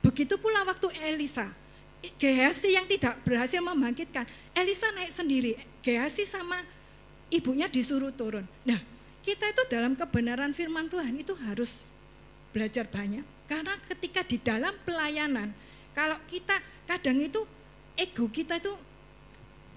[0.00, 1.52] Begitu pula waktu Elisa,
[2.18, 4.26] Gehasi yang tidak berhasil membangkitkan,
[4.58, 5.54] Elisa naik sendiri.
[5.82, 6.62] Gehasi sama
[7.28, 8.46] ibunya disuruh turun.
[8.62, 8.78] Nah,
[9.22, 11.86] kita itu dalam kebenaran firman Tuhan itu harus
[12.54, 13.24] belajar banyak.
[13.50, 15.50] Karena ketika di dalam pelayanan,
[15.92, 17.42] kalau kita kadang itu
[17.98, 18.72] ego kita itu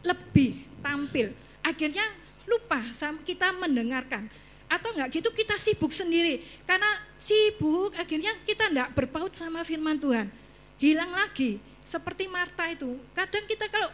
[0.05, 1.33] lebih tampil.
[1.65, 2.05] Akhirnya
[2.45, 2.81] lupa
[3.25, 4.29] kita mendengarkan.
[4.65, 6.41] Atau enggak gitu kita sibuk sendiri.
[6.65, 10.29] Karena sibuk akhirnya kita enggak berpaut sama firman Tuhan.
[10.77, 11.57] Hilang lagi.
[11.85, 12.97] Seperti Marta itu.
[13.13, 13.89] Kadang kita kalau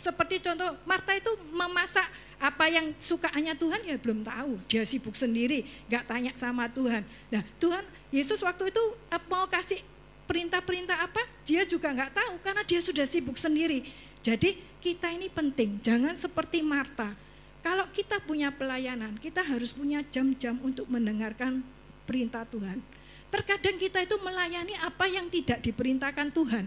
[0.00, 2.08] seperti contoh Marta itu memasak
[2.40, 4.56] apa yang sukaannya Tuhan ya belum tahu.
[4.64, 7.04] Dia sibuk sendiri, enggak tanya sama Tuhan.
[7.28, 8.82] Nah Tuhan Yesus waktu itu
[9.28, 9.84] mau kasih
[10.24, 13.84] perintah-perintah apa, dia juga enggak tahu karena dia sudah sibuk sendiri.
[14.24, 17.12] Jadi kita ini penting, jangan seperti Marta
[17.60, 21.60] kalau kita punya pelayanan, kita harus punya jam-jam untuk mendengarkan
[22.08, 22.80] perintah Tuhan.
[23.28, 26.66] Terkadang kita itu melayani apa yang tidak diperintahkan Tuhan.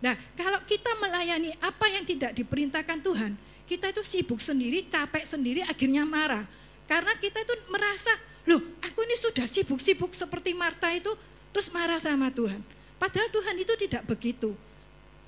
[0.00, 3.32] Nah, kalau kita melayani apa yang tidak diperintahkan Tuhan,
[3.68, 6.44] kita itu sibuk sendiri, capek sendiri, akhirnya marah.
[6.88, 8.10] Karena kita itu merasa,
[8.48, 11.12] loh aku ini sudah sibuk-sibuk seperti Marta itu,
[11.54, 12.58] terus marah sama Tuhan.
[12.98, 14.56] Padahal Tuhan itu tidak begitu.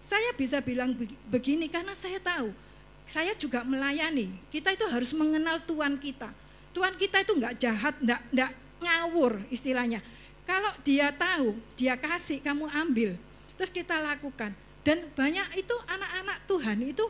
[0.02, 0.92] Saya bisa bilang
[1.30, 2.50] begini karena saya tahu
[3.06, 4.30] saya juga melayani.
[4.50, 6.30] Kita itu harus mengenal Tuhan kita.
[6.72, 10.00] Tuhan kita itu enggak jahat, enggak, enggak ngawur istilahnya.
[10.48, 13.14] Kalau dia tahu, dia kasih, kamu ambil.
[13.60, 14.50] Terus kita lakukan.
[14.82, 17.06] Dan banyak itu anak-anak Tuhan itu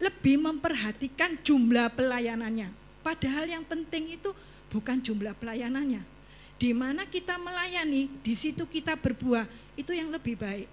[0.00, 2.72] lebih memperhatikan jumlah pelayanannya.
[3.04, 4.32] Padahal yang penting itu
[4.72, 6.00] bukan jumlah pelayanannya.
[6.58, 9.46] Di mana kita melayani, di situ kita berbuah,
[9.78, 10.66] itu yang lebih baik.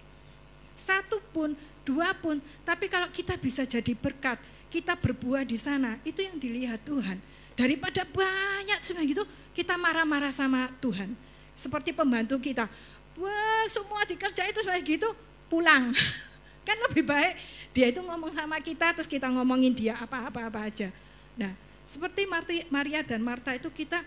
[0.73, 1.53] Satu pun,
[1.85, 4.41] dua pun, tapi kalau kita bisa jadi berkat,
[4.73, 7.21] kita berbuah di sana, itu yang dilihat Tuhan.
[7.55, 9.23] Daripada banyak semua gitu,
[9.53, 11.13] kita marah-marah sama Tuhan.
[11.55, 12.67] Seperti pembantu kita,
[13.15, 15.09] wah semua dikerjain itu seperti gitu,
[15.55, 15.95] pulang.
[16.67, 17.33] Kan lebih baik
[17.71, 20.91] dia itu ngomong sama kita, terus kita ngomongin dia apa-apa-apa aja.
[21.35, 21.51] Nah,
[21.87, 22.27] seperti
[22.71, 23.99] Maria dan Marta itu kita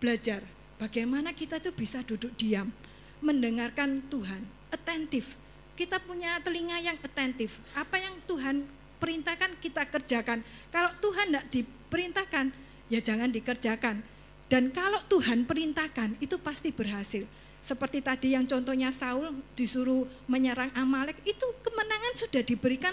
[0.00, 0.40] belajar
[0.80, 2.72] bagaimana kita itu bisa duduk diam,
[3.20, 5.36] mendengarkan Tuhan, atentif,
[5.76, 7.60] kita punya telinga yang atentif.
[7.76, 8.64] Apa yang Tuhan
[8.96, 10.40] perintahkan kita kerjakan.
[10.72, 12.46] Kalau Tuhan tidak diperintahkan,
[12.88, 14.00] ya jangan dikerjakan.
[14.48, 17.28] Dan kalau Tuhan perintahkan, itu pasti berhasil.
[17.62, 22.90] Seperti tadi yang contohnya Saul disuruh menyerang Amalek, itu kemenangan sudah diberikan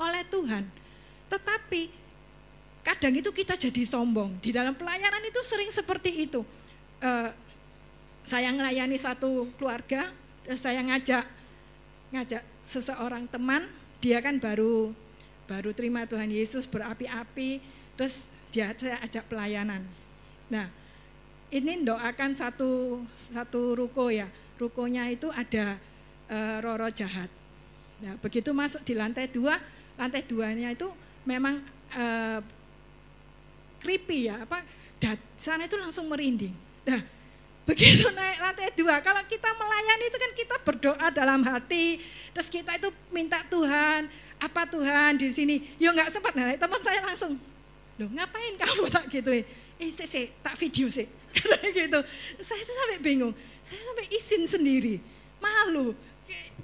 [0.00, 0.64] oleh Tuhan.
[1.28, 1.92] Tetapi
[2.80, 4.40] kadang itu kita jadi sombong.
[4.40, 6.40] Di dalam pelayanan itu sering seperti itu.
[7.04, 7.28] Uh,
[8.24, 10.08] saya melayani satu keluarga,
[10.56, 11.24] saya ngajak
[12.08, 13.68] ngajak seseorang teman,
[14.00, 14.96] dia kan baru
[15.44, 17.60] baru terima Tuhan Yesus berapi-api,
[17.96, 19.84] terus dia saya ajak pelayanan.
[20.48, 20.72] Nah,
[21.48, 24.28] ini doakan satu satu ruko ya.
[24.58, 25.78] Rukonya itu ada
[26.26, 27.30] e, roro jahat.
[28.02, 29.54] Nah, begitu masuk di lantai dua,
[29.94, 30.90] lantai duanya itu
[31.22, 31.62] memang
[31.94, 32.04] e,
[33.78, 34.66] creepy ya, apa?
[34.98, 36.52] Dan sana itu langsung merinding.
[36.84, 37.02] Nah,
[37.68, 42.00] Begitu naik lantai dua, kalau kita melayani itu kan kita berdoa dalam hati,
[42.32, 44.08] terus kita itu minta Tuhan,
[44.40, 45.60] apa Tuhan di sini?
[45.76, 47.36] Yo nggak sempat, nah teman saya langsung,
[48.00, 49.44] loh ngapain kamu tak gitu?
[49.78, 51.06] Eh, sih, sih, tak video sih,
[51.38, 52.00] karena gitu.
[52.42, 53.30] Saya itu sampai bingung,
[53.62, 54.98] saya sampai izin sendiri,
[55.38, 55.94] malu.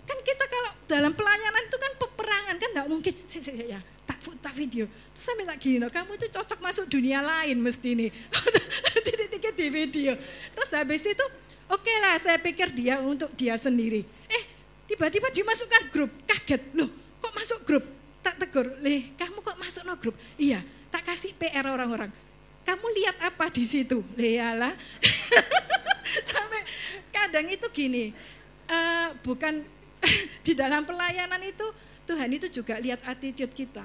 [0.03, 4.19] Kan kita kalau dalam pelayanan itu kan peperangan kan nggak mungkin, sih, sih, ya tak
[4.43, 4.85] tak video.
[5.15, 8.11] Terus sampai tak gini, kamu itu cocok masuk dunia lain mesti nih.
[9.05, 10.13] Dikit-dikit di video.
[10.53, 11.27] Terus habis itu,
[11.71, 14.05] oke okay lah saya pikir dia untuk dia sendiri.
[14.29, 14.45] Eh,
[14.91, 16.11] tiba-tiba dimasukkan grup.
[16.29, 16.91] Kaget, loh
[17.23, 17.85] kok masuk grup?
[18.21, 20.17] Tak tegur, leh kamu kok masuk no grup?
[20.37, 20.61] Iya,
[20.93, 22.13] tak kasih PR orang-orang.
[22.65, 24.01] Kamu lihat apa di situ?
[24.17, 24.73] Leyalah.
[26.33, 26.61] Sampai
[27.13, 28.11] kadang itu gini,
[28.69, 29.61] uh, bukan
[30.47, 31.67] di dalam pelayanan itu
[32.05, 33.85] Tuhan itu juga lihat attitude kita.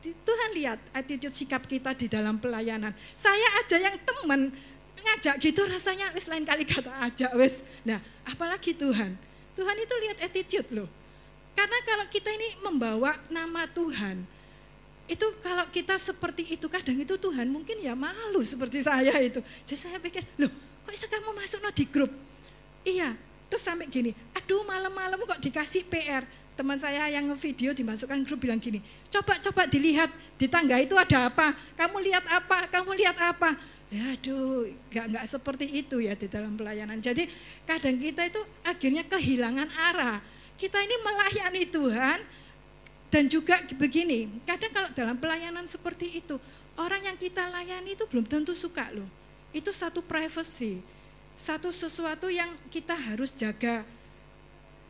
[0.00, 2.96] Tuhan lihat attitude sikap kita di dalam pelayanan.
[3.20, 4.48] Saya aja yang teman
[5.00, 7.60] ngajak gitu rasanya wis lain kali kata ajak wis.
[7.84, 9.12] Nah, apalagi Tuhan.
[9.56, 10.88] Tuhan itu lihat attitude loh.
[11.52, 14.24] Karena kalau kita ini membawa nama Tuhan,
[15.10, 19.42] itu kalau kita seperti itu kadang itu Tuhan mungkin ya malu seperti saya itu.
[19.66, 20.50] Jadi saya pikir, loh
[20.86, 22.10] kok bisa kamu masuk no di grup?
[22.86, 23.18] Iya,
[23.50, 26.22] terus sampai gini, aduh malam-malam kok dikasih PR
[26.54, 31.56] teman saya yang video dimasukkan grup bilang gini, coba-coba dilihat di tangga itu ada apa,
[31.74, 33.56] kamu lihat apa, kamu lihat apa.
[33.90, 37.02] Ya aduh, nggak nggak seperti itu ya di dalam pelayanan.
[37.02, 37.26] Jadi
[37.66, 40.22] kadang kita itu akhirnya kehilangan arah.
[40.54, 42.18] Kita ini melayani Tuhan
[43.10, 46.38] dan juga begini, kadang kalau dalam pelayanan seperti itu,
[46.78, 49.10] orang yang kita layani itu belum tentu suka loh.
[49.50, 50.78] Itu satu privacy,
[51.34, 53.82] satu sesuatu yang kita harus jaga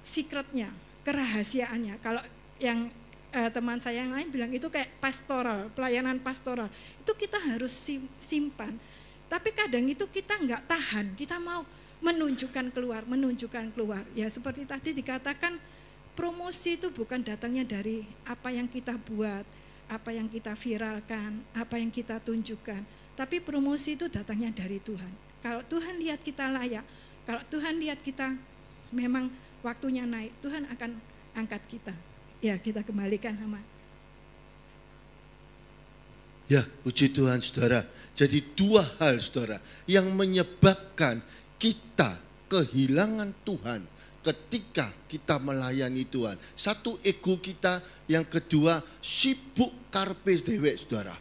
[0.04, 0.68] secretnya
[1.00, 1.96] kerahasiaannya.
[2.04, 2.20] Kalau
[2.60, 2.92] yang
[3.32, 6.68] eh, teman saya yang lain bilang itu kayak pastoral, pelayanan pastoral.
[7.00, 8.76] Itu kita harus sim- simpan.
[9.32, 11.64] Tapi kadang itu kita nggak tahan, kita mau
[12.04, 14.04] menunjukkan keluar, menunjukkan keluar.
[14.12, 15.56] Ya seperti tadi dikatakan
[16.20, 19.48] promosi itu bukan datangnya dari apa yang kita buat,
[19.88, 22.84] apa yang kita viralkan, apa yang kita tunjukkan.
[23.16, 25.08] Tapi promosi itu datangnya dari Tuhan.
[25.40, 26.84] Kalau Tuhan lihat kita layak,
[27.24, 28.36] kalau Tuhan lihat kita
[28.92, 29.32] memang
[29.64, 31.00] waktunya naik, Tuhan akan
[31.32, 31.96] angkat kita.
[32.44, 33.64] Ya, kita kembalikan sama
[36.50, 37.86] Ya, puji Tuhan saudara.
[38.12, 41.22] Jadi dua hal saudara yang menyebabkan
[41.62, 42.18] kita
[42.50, 43.86] kehilangan Tuhan
[44.20, 46.36] ketika kita melayani Tuhan.
[46.52, 51.16] Satu ego kita, yang kedua sibuk karpes dewek saudara.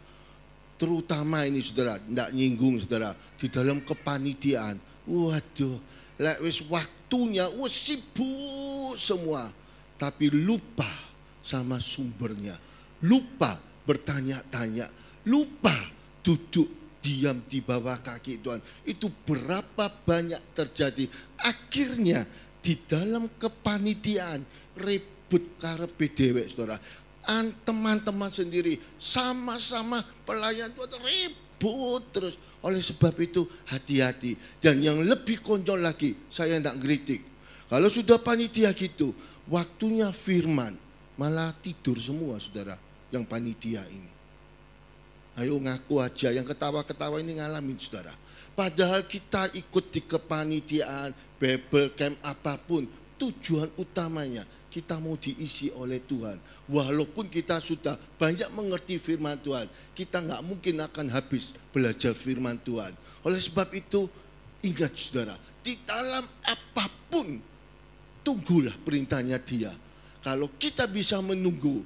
[0.80, 4.80] Terutama ini saudara, tidak nyinggung saudara, di dalam kepanitiaan.
[5.08, 5.76] Waduh,
[6.20, 9.48] lek wis waktunya, wah sibuk semua.
[10.00, 10.88] Tapi lupa
[11.44, 12.56] sama sumbernya.
[13.04, 14.88] Lupa bertanya-tanya,
[15.28, 15.72] lupa
[16.24, 18.60] duduk diam di bawah kaki Tuhan.
[18.84, 21.08] Itu berapa banyak terjadi.
[21.40, 22.24] Akhirnya
[22.60, 24.44] di dalam kepanitiaan
[24.76, 26.76] ribut karepe dewek saudara.
[27.28, 32.36] An teman-teman sendiri sama-sama pelayan Tuhan ribut terus.
[32.60, 34.36] Oleh sebab itu hati-hati.
[34.60, 37.20] Dan yang lebih konyol lagi, saya tidak ngeritik.
[37.72, 39.16] Kalau sudah panitia gitu,
[39.48, 40.76] waktunya firman,
[41.16, 42.76] malah tidur semua saudara
[43.08, 44.12] yang panitia ini.
[45.40, 48.12] Ayo ngaku aja yang ketawa-ketawa ini ngalamin saudara.
[48.54, 52.84] Padahal kita ikut di kepanitiaan, Bible camp apa pun,
[53.16, 56.38] tujuan utamanya kita mau diisi oleh Tuhan.
[56.70, 62.94] Walaupun kita sudah banyak mengerti firman Tuhan, kita nggak mungkin akan habis belajar firman Tuhan.
[63.26, 64.06] Oleh sebab itu,
[64.62, 67.36] ingat saudara, di dalam apa pun,
[68.22, 69.74] tunggulah perintahnya dia.
[70.22, 71.82] Kalau kita bisa menunggu,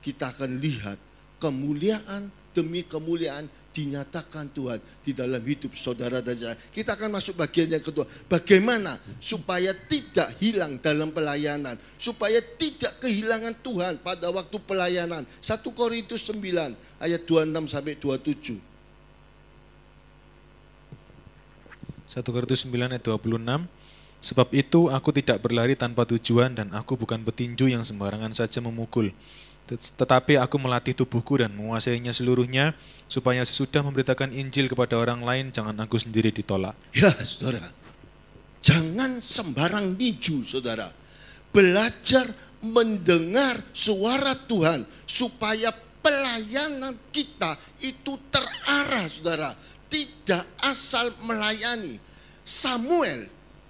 [0.00, 0.96] kita akan lihat
[1.42, 6.58] kemuliaan demi kemuliaan dinyatakan Tuhan di dalam hidup saudara dan saya.
[6.58, 8.02] Kita akan masuk bagian yang kedua.
[8.26, 11.78] Bagaimana supaya tidak hilang dalam pelayanan.
[11.94, 15.22] Supaya tidak kehilangan Tuhan pada waktu pelayanan.
[15.38, 18.58] 1 Korintus 9 ayat 26 sampai 27.
[22.10, 23.80] 1 Korintus 9 ayat 26
[24.20, 29.16] Sebab itu aku tidak berlari tanpa tujuan dan aku bukan petinju yang sembarangan saja memukul.
[29.78, 32.74] Tetapi aku melatih tubuhku dan menguasainya seluruhnya
[33.06, 36.74] supaya sesudah memberitakan Injil kepada orang lain jangan aku sendiri ditolak.
[36.90, 37.62] Ya saudara,
[38.58, 40.90] jangan sembarang niju saudara.
[41.54, 42.26] Belajar
[42.62, 45.70] mendengar suara Tuhan supaya
[46.02, 49.50] pelayanan kita itu terarah saudara.
[49.90, 51.98] Tidak asal melayani.
[52.46, 53.26] Samuel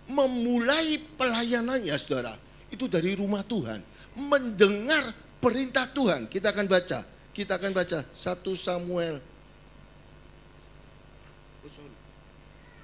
[0.08, 2.36] memulai pelayanannya saudara.
[2.68, 3.80] Itu dari rumah Tuhan.
[4.20, 6.28] Mendengar perintah Tuhan.
[6.28, 7.00] Kita akan baca.
[7.32, 8.14] Kita akan baca 1
[8.54, 9.16] Samuel.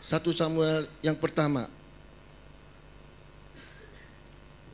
[0.00, 1.68] 1 Samuel yang pertama.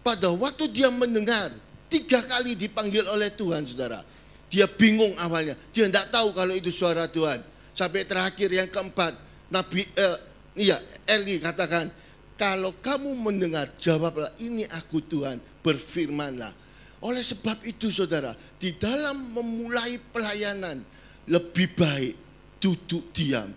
[0.03, 1.55] Pada waktu dia mendengar,
[1.87, 4.03] tiga kali dipanggil oleh Tuhan saudara.
[4.51, 5.57] Dia bingung awalnya.
[5.71, 7.41] Dia tidak tahu kalau itu suara Tuhan.
[7.73, 9.17] Sampai terakhir yang keempat,
[9.49, 10.19] Nabi eh,
[10.61, 10.77] iya
[11.09, 11.89] Eli katakan,
[12.37, 16.62] kalau kamu mendengar, jawablah ini aku Tuhan, berfirmanlah.
[17.03, 18.31] Oleh sebab itu saudara,
[18.63, 20.79] di dalam memulai pelayanan,
[21.27, 22.15] lebih baik
[22.63, 23.51] duduk diam,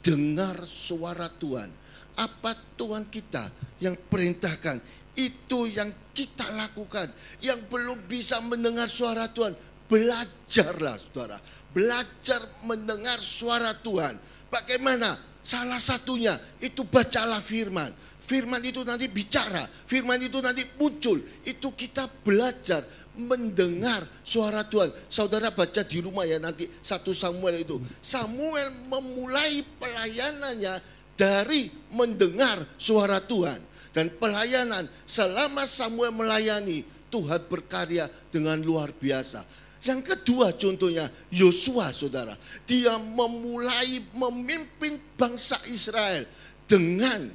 [0.00, 1.68] dengar suara Tuhan.
[2.16, 3.52] Apa Tuhan kita
[3.84, 4.80] yang perintahkan,
[5.12, 7.12] itu yang kita lakukan.
[7.44, 9.52] Yang belum bisa mendengar suara Tuhan,
[9.92, 11.36] belajarlah saudara.
[11.76, 14.16] Belajar mendengar suara Tuhan.
[14.48, 15.35] Bagaimana?
[15.46, 17.94] Salah satunya itu bacalah firman
[18.26, 21.22] Firman itu nanti bicara, firman itu nanti muncul.
[21.46, 22.82] Itu kita belajar
[23.14, 24.90] mendengar suara Tuhan.
[25.06, 27.78] Saudara baca di rumah ya nanti satu Samuel itu.
[28.02, 30.82] Samuel memulai pelayanannya
[31.14, 33.62] dari mendengar suara Tuhan.
[33.94, 39.46] Dan pelayanan selama Samuel melayani, Tuhan berkarya dengan luar biasa.
[39.84, 42.32] Yang kedua contohnya Yosua saudara.
[42.64, 46.24] Dia memulai memimpin bangsa Israel
[46.64, 47.28] dengan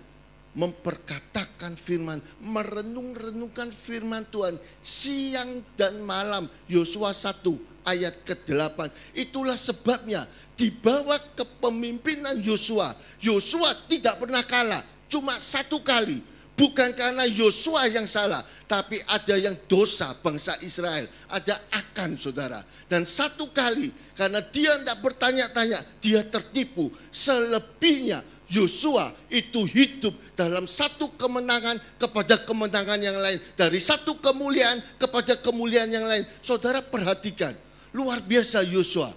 [0.52, 6.52] memperkatakan firman, merenung-renungkan firman Tuhan siang dan malam.
[6.68, 8.92] Yosua 1 ayat ke-8.
[9.16, 10.28] Itulah sebabnya
[10.60, 16.31] di bawah kepemimpinan Yosua, Yosua tidak pernah kalah, cuma satu kali.
[16.62, 21.10] Bukan karena Yosua yang salah, tapi ada yang dosa bangsa Israel.
[21.26, 22.62] Ada akan saudara.
[22.86, 26.94] Dan satu kali, karena dia tidak bertanya-tanya, dia tertipu.
[27.10, 28.22] Selebihnya
[28.54, 33.42] Yosua itu hidup dalam satu kemenangan kepada kemenangan yang lain.
[33.58, 36.30] Dari satu kemuliaan kepada kemuliaan yang lain.
[36.46, 37.58] Saudara perhatikan,
[37.90, 39.10] luar biasa Yosua.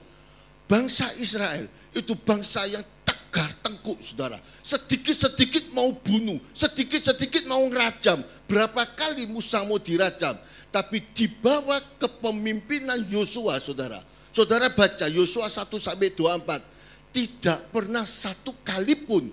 [0.64, 2.80] Bangsa Israel itu bangsa yang
[3.35, 4.39] tegar tengkuk saudara.
[4.62, 8.22] Sedikit-sedikit mau bunuh, sedikit-sedikit mau ngerajam.
[8.47, 10.39] Berapa kali Musa mau dirajam.
[10.70, 13.99] Tapi dibawa kepemimpinan Yosua saudara.
[14.30, 19.26] Saudara baca Yosua 1 sampai 24 tidak pernah satu kali pun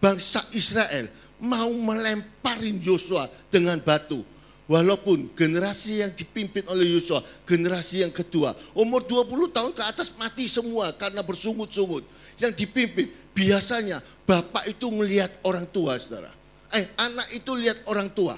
[0.00, 1.08] bangsa Israel
[1.40, 4.20] mau melemparin Yosua dengan batu.
[4.66, 10.50] Walaupun generasi yang dipimpin oleh Yosua, generasi yang kedua, umur 20 tahun ke atas mati
[10.50, 12.02] semua karena bersungut-sungut.
[12.34, 16.32] Yang dipimpin, biasanya bapak itu melihat orang tua, saudara.
[16.72, 18.34] Eh, anak itu lihat orang tua.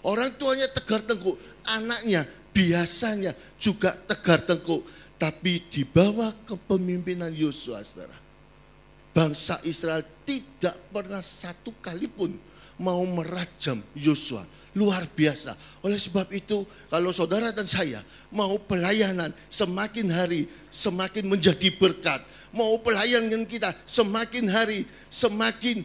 [0.00, 1.36] Orang tuanya tegar tengkuk,
[1.68, 2.24] anaknya
[2.56, 4.80] biasanya juga tegar tengkuk.
[5.20, 8.28] Tapi di bawah kepemimpinan Yosua, saudara
[9.18, 12.30] bangsa Israel tidak pernah satu kali pun
[12.78, 14.46] mau merajam Yosua.
[14.78, 15.58] Luar biasa.
[15.82, 17.98] Oleh sebab itu, kalau saudara dan saya
[18.30, 22.22] mau pelayanan semakin hari semakin menjadi berkat.
[22.56, 25.84] Mau pelayanan kita semakin hari semakin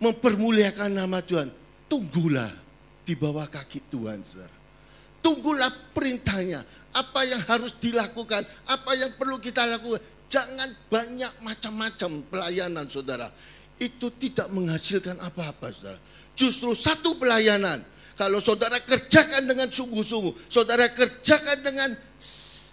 [0.00, 1.52] mempermuliakan nama Tuhan.
[1.86, 2.48] Tunggulah
[3.04, 4.56] di bawah kaki Tuhan, saudara.
[5.20, 6.64] Tunggulah perintahnya.
[6.90, 10.00] Apa yang harus dilakukan, apa yang perlu kita lakukan.
[10.30, 13.28] Jangan banyak macam-macam pelayanan saudara.
[13.76, 16.00] Itu tidak menghasilkan apa-apa saudara.
[16.34, 17.82] Justru satu pelayanan.
[18.16, 20.48] Kalau saudara kerjakan dengan sungguh-sungguh.
[20.48, 21.90] Saudara kerjakan dengan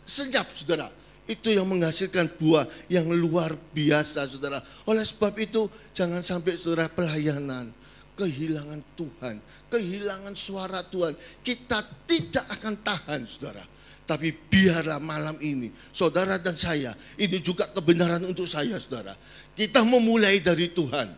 [0.07, 0.88] senyap saudara.
[1.28, 4.63] Itu yang menghasilkan buah yang luar biasa saudara.
[4.88, 7.69] Oleh sebab itu jangan sampai saudara pelayanan
[8.17, 9.36] kehilangan Tuhan,
[9.69, 11.13] kehilangan suara Tuhan.
[11.43, 18.23] Kita tidak akan tahan saudara tapi biarlah malam ini, saudara dan saya, ini juga kebenaran
[18.23, 19.11] untuk saya, saudara.
[19.51, 21.11] Kita memulai dari Tuhan.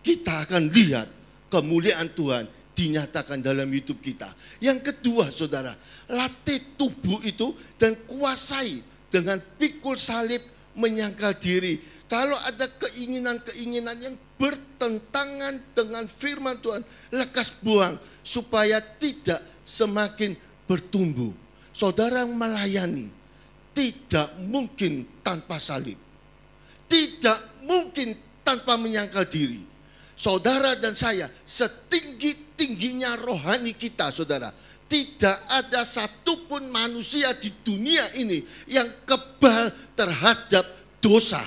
[0.00, 1.04] Kita akan lihat
[1.52, 4.32] kemuliaan Tuhan dinyatakan dalam hidup kita.
[4.64, 5.76] Yang kedua, saudara,
[6.08, 10.42] latih tubuh itu dan kuasai dengan pikul salib
[10.74, 11.78] menyangkal diri.
[12.10, 16.82] Kalau ada keinginan-keinginan yang bertentangan dengan firman Tuhan,
[17.14, 17.94] lekas buang
[18.26, 20.34] supaya tidak semakin
[20.66, 21.30] bertumbuh
[21.70, 23.08] saudara melayani
[23.74, 25.98] tidak mungkin tanpa salib.
[26.86, 28.14] Tidak mungkin
[28.46, 29.58] tanpa menyangkal diri.
[30.14, 34.54] Saudara dan saya setinggi-tingginya rohani kita saudara.
[34.94, 38.38] Tidak ada satupun manusia di dunia ini
[38.70, 40.62] yang kebal terhadap
[41.02, 41.42] dosa.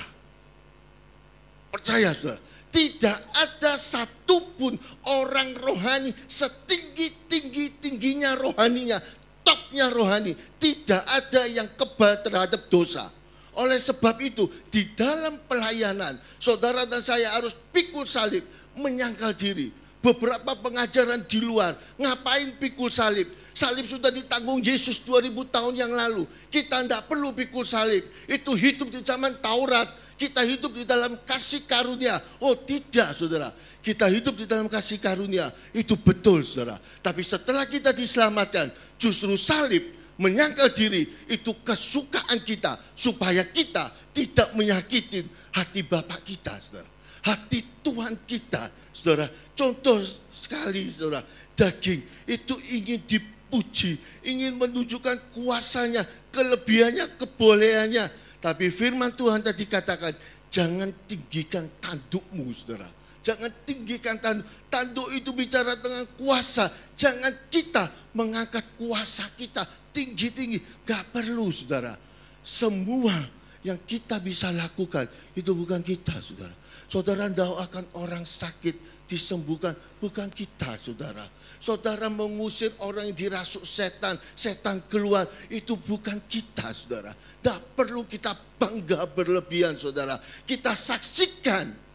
[1.72, 2.44] Percaya saudara.
[2.68, 4.76] Tidak ada satupun
[5.08, 9.00] orang rohani setinggi-tinggi-tingginya rohaninya
[9.40, 10.36] topnya rohani.
[10.36, 13.08] Tidak ada yang kebal terhadap dosa.
[13.56, 18.44] Oleh sebab itu, di dalam pelayanan, saudara dan saya harus pikul salib,
[18.76, 19.87] menyangkal diri.
[20.08, 23.28] Beberapa pengajaran di luar, ngapain pikul salib?
[23.52, 26.24] Salib sudah ditanggung Yesus 2000 tahun yang lalu.
[26.48, 28.08] Kita tidak perlu pikul salib.
[28.24, 29.84] Itu hidup di zaman Taurat.
[30.16, 32.16] Kita hidup di dalam kasih karunia.
[32.40, 33.52] Oh tidak saudara.
[33.84, 35.46] Kita hidup di dalam kasih karunia.
[35.76, 36.80] Itu betul saudara.
[36.80, 45.22] Tapi setelah kita diselamatkan, Justru salib menyangkal diri itu kesukaan kita supaya kita tidak menyakitin
[45.54, 46.97] hati Bapak kita, Saudara.
[47.24, 49.26] Hati Tuhan kita, Saudara.
[49.54, 49.98] Contoh
[50.30, 58.06] sekali, Saudara, daging itu ingin dipuji, ingin menunjukkan kuasanya, kelebihannya, kebolehannya.
[58.38, 60.14] Tapi firman Tuhan tadi katakan,
[60.52, 62.98] jangan tinggikan tandukmu, Saudara
[63.28, 64.48] Jangan tinggikan tanduk.
[64.72, 66.72] Tanduk itu bicara dengan kuasa.
[66.96, 67.84] Jangan kita
[68.16, 70.56] mengangkat kuasa kita tinggi-tinggi.
[70.88, 71.92] Gak perlu saudara.
[72.40, 73.12] Semua
[73.60, 75.04] yang kita bisa lakukan
[75.36, 76.56] itu bukan kita saudara.
[76.88, 79.76] Saudara akan orang sakit disembuhkan.
[80.00, 81.28] Bukan kita saudara.
[81.60, 84.16] Saudara mengusir orang yang dirasuk setan.
[84.32, 85.28] Setan keluar.
[85.52, 87.12] Itu bukan kita saudara.
[87.12, 90.16] Tidak perlu kita bangga berlebihan saudara.
[90.48, 91.88] Kita saksikan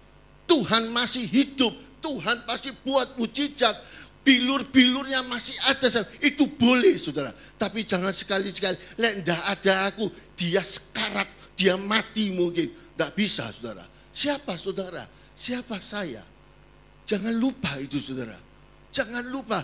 [0.48, 1.74] Tuhan masih hidup,
[2.04, 3.74] Tuhan pasti buat mujizat,
[4.22, 5.88] bilur-bilurnya masih ada,
[6.20, 7.32] itu boleh saudara.
[7.56, 12.70] Tapi jangan sekali-sekali, enggak ada aku, dia sekarat, dia mati mungkin.
[12.94, 13.82] Tidak bisa saudara.
[14.14, 15.10] Siapa saudara?
[15.34, 16.22] Siapa saya?
[17.10, 18.38] Jangan lupa itu saudara.
[18.94, 19.60] Jangan lupa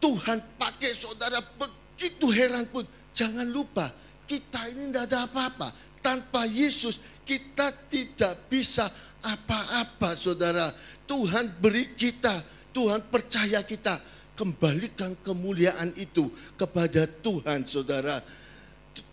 [0.00, 2.88] Tuhan pakai saudara begitu heran pun.
[3.12, 3.92] Jangan lupa
[4.24, 5.68] kita ini tidak ada apa-apa.
[6.00, 8.88] Tanpa Yesus kita tidak bisa
[9.24, 10.68] apa-apa saudara.
[11.04, 12.32] Tuhan beri kita,
[12.72, 14.00] Tuhan percaya kita.
[14.34, 16.26] Kembalikan kemuliaan itu
[16.58, 18.18] kepada Tuhan saudara.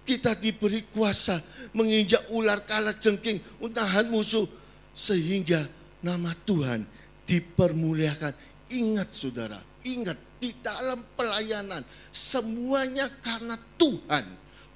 [0.01, 1.39] Kita diberi kuasa
[1.77, 4.45] menginjak ular kalah jengking, unahan musuh.
[4.91, 5.63] Sehingga
[6.03, 6.83] nama Tuhan
[7.23, 8.33] dipermuliakan.
[8.71, 14.25] Ingat saudara, ingat di dalam pelayanan semuanya karena Tuhan,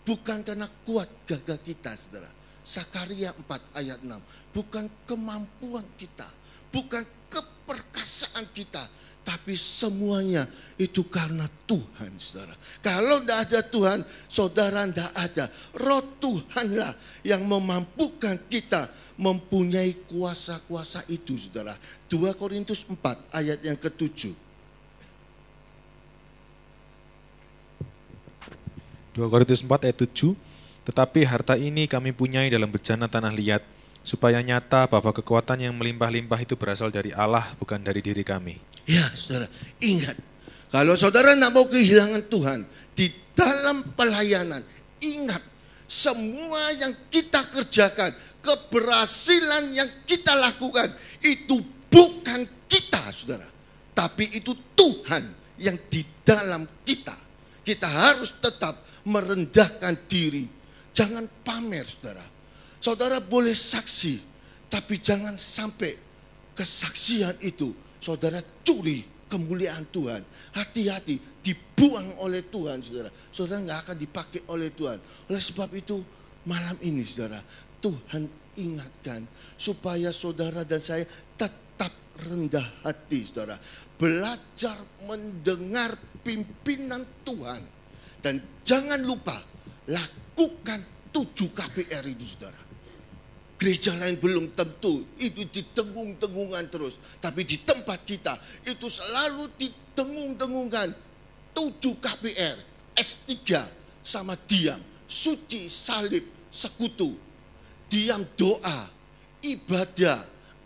[0.06, 2.30] bukan karena kuat gagah kita saudara.
[2.66, 4.10] Sakaria 4 ayat 6,
[4.54, 6.26] bukan kemampuan kita,
[6.74, 8.82] bukan keperkasaan kita,
[9.26, 10.46] tapi semuanya
[10.78, 12.54] itu karena Tuhan, saudara.
[12.78, 14.00] Kalau tidak ada Tuhan,
[14.30, 15.46] saudara tidak ada.
[15.82, 16.94] Roh Tuhanlah
[17.26, 18.86] yang memampukan kita
[19.18, 21.74] mempunyai kuasa-kuasa itu, saudara.
[22.06, 23.02] 2 Korintus 4
[23.34, 24.38] ayat yang ketujuh.
[29.18, 30.38] 2 Korintus 4 ayat 7,
[30.86, 33.66] tetapi harta ini kami punyai dalam bejana tanah liat,
[34.06, 38.75] supaya nyata bahwa kekuatan yang melimpah-limpah itu berasal dari Allah, bukan dari diri kami.
[38.86, 39.50] Ya, saudara,
[39.82, 40.14] ingat.
[40.70, 42.60] Kalau saudara tidak mau kehilangan Tuhan
[42.94, 44.62] di dalam pelayanan,
[45.02, 45.42] ingat
[45.90, 48.14] semua yang kita kerjakan,
[48.46, 50.90] keberhasilan yang kita lakukan
[51.26, 53.48] itu bukan kita, saudara,
[53.98, 55.24] tapi itu Tuhan
[55.58, 57.16] yang di dalam kita.
[57.66, 60.46] Kita harus tetap merendahkan diri,
[60.96, 62.24] Jangan pamer saudara.
[62.80, 64.16] Saudara boleh saksi,
[64.72, 65.92] tapi jangan sampai
[66.56, 70.22] kesaksian itu saudara curi kemuliaan Tuhan.
[70.58, 73.14] Hati-hati dibuang oleh Tuhan saudara.
[73.30, 74.98] Saudara nggak akan dipakai oleh Tuhan.
[75.30, 76.02] Oleh sebab itu
[76.50, 77.38] malam ini saudara,
[77.80, 78.26] Tuhan
[78.58, 79.22] ingatkan
[79.60, 81.06] supaya saudara dan saya
[81.38, 81.94] tetap
[82.26, 83.60] rendah hati saudara.
[83.96, 85.94] Belajar mendengar
[86.26, 87.62] pimpinan Tuhan.
[88.26, 89.38] Dan jangan lupa
[89.86, 90.82] lakukan
[91.14, 92.65] tujuh KPR itu saudara.
[93.56, 97.00] Gereja lain belum tentu, itu ditengung-tengungan terus.
[97.24, 98.36] Tapi di tempat kita
[98.68, 100.92] itu selalu ditengung-tengungkan
[101.56, 102.60] tujuh KPR,
[103.00, 103.32] S3
[104.04, 104.78] sama diam,
[105.08, 107.16] suci, salib, sekutu.
[107.88, 108.92] Diam doa,
[109.40, 110.20] ibadah,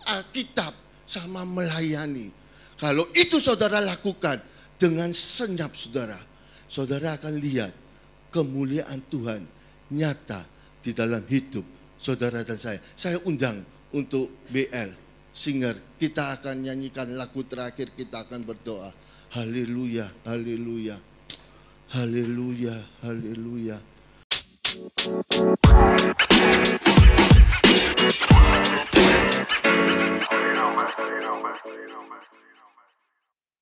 [0.10, 0.74] Alkitab
[1.06, 2.34] sama melayani.
[2.74, 4.42] Kalau itu saudara lakukan
[4.82, 6.18] dengan senyap saudara,
[6.66, 7.70] saudara akan lihat
[8.34, 9.46] kemuliaan Tuhan
[9.94, 10.42] nyata
[10.82, 12.80] di dalam hidup saudara dan saya.
[12.96, 14.90] Saya undang untuk BL
[15.36, 15.76] singer.
[16.00, 18.90] Kita akan nyanyikan lagu terakhir, kita akan berdoa.
[19.36, 20.98] Haleluya, haleluya.
[21.94, 23.78] Haleluya, haleluya.
[23.80, 24.00] Haleluya.